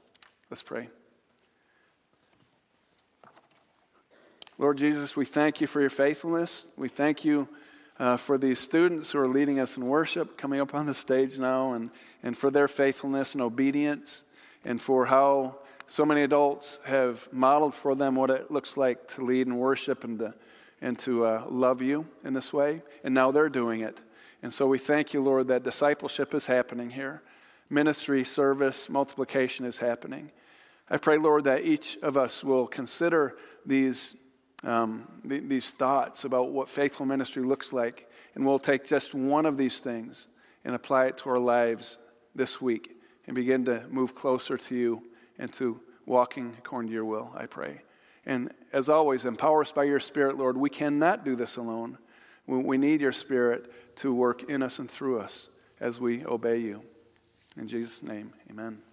Let's 0.53 0.61
pray. 0.61 0.87
Lord 4.59 4.77
Jesus, 4.77 5.15
we 5.15 5.25
thank 5.25 5.59
you 5.61 5.65
for 5.65 5.81
your 5.81 5.89
faithfulness. 5.89 6.67
We 6.77 6.89
thank 6.89 7.25
you 7.25 7.47
uh, 7.97 8.17
for 8.17 8.37
these 8.37 8.59
students 8.59 9.09
who 9.09 9.17
are 9.17 9.27
leading 9.27 9.59
us 9.59 9.77
in 9.77 9.87
worship, 9.87 10.37
coming 10.37 10.61
up 10.61 10.75
on 10.75 10.85
the 10.85 10.93
stage 10.93 11.39
now, 11.39 11.73
and, 11.73 11.89
and 12.21 12.37
for 12.37 12.51
their 12.51 12.67
faithfulness 12.67 13.33
and 13.33 13.41
obedience, 13.41 14.25
and 14.63 14.79
for 14.79 15.07
how 15.07 15.57
so 15.87 16.05
many 16.05 16.21
adults 16.21 16.77
have 16.85 17.27
modeled 17.31 17.73
for 17.73 17.95
them 17.95 18.13
what 18.13 18.29
it 18.29 18.51
looks 18.51 18.77
like 18.77 19.07
to 19.15 19.25
lead 19.25 19.47
in 19.47 19.57
worship 19.57 20.03
and 20.03 20.19
to, 20.19 20.35
and 20.83 20.99
to 20.99 21.25
uh, 21.25 21.45
love 21.49 21.81
you 21.81 22.05
in 22.23 22.35
this 22.35 22.53
way. 22.53 22.83
And 23.03 23.15
now 23.15 23.31
they're 23.31 23.49
doing 23.49 23.81
it. 23.81 23.99
And 24.43 24.53
so 24.53 24.67
we 24.67 24.77
thank 24.77 25.15
you, 25.15 25.23
Lord, 25.23 25.47
that 25.47 25.63
discipleship 25.63 26.35
is 26.35 26.45
happening 26.45 26.91
here. 26.91 27.23
Ministry, 27.71 28.23
service, 28.23 28.87
multiplication 28.87 29.65
is 29.65 29.79
happening. 29.79 30.29
I 30.89 30.97
pray, 30.97 31.17
Lord, 31.17 31.45
that 31.45 31.63
each 31.63 31.97
of 32.01 32.17
us 32.17 32.43
will 32.43 32.67
consider 32.67 33.37
these, 33.65 34.17
um, 34.63 35.07
th- 35.27 35.43
these 35.47 35.71
thoughts 35.71 36.25
about 36.25 36.51
what 36.51 36.67
faithful 36.67 37.05
ministry 37.05 37.43
looks 37.43 37.71
like, 37.71 38.09
and 38.35 38.45
we'll 38.45 38.59
take 38.59 38.85
just 38.85 39.13
one 39.13 39.45
of 39.45 39.57
these 39.57 39.79
things 39.79 40.27
and 40.65 40.75
apply 40.75 41.05
it 41.07 41.17
to 41.19 41.29
our 41.29 41.39
lives 41.39 41.97
this 42.35 42.61
week 42.61 42.99
and 43.27 43.35
begin 43.35 43.65
to 43.65 43.85
move 43.89 44.15
closer 44.15 44.57
to 44.57 44.75
you 44.75 45.03
and 45.39 45.51
to 45.53 45.79
walking 46.05 46.55
according 46.57 46.89
to 46.89 46.93
your 46.93 47.05
will, 47.05 47.31
I 47.35 47.45
pray. 47.45 47.81
And 48.25 48.53
as 48.71 48.89
always, 48.89 49.25
empower 49.25 49.61
us 49.61 49.71
by 49.71 49.83
your 49.83 49.99
Spirit, 49.99 50.37
Lord. 50.37 50.57
We 50.57 50.69
cannot 50.69 51.25
do 51.25 51.35
this 51.35 51.57
alone. 51.57 51.97
We 52.47 52.77
need 52.77 53.01
your 53.01 53.11
Spirit 53.11 53.71
to 53.97 54.13
work 54.13 54.49
in 54.49 54.61
us 54.61 54.79
and 54.79 54.89
through 54.89 55.19
us 55.19 55.49
as 55.79 55.99
we 55.99 56.25
obey 56.25 56.57
you. 56.57 56.81
In 57.57 57.67
Jesus' 57.67 58.01
name, 58.01 58.33
amen. 58.49 58.92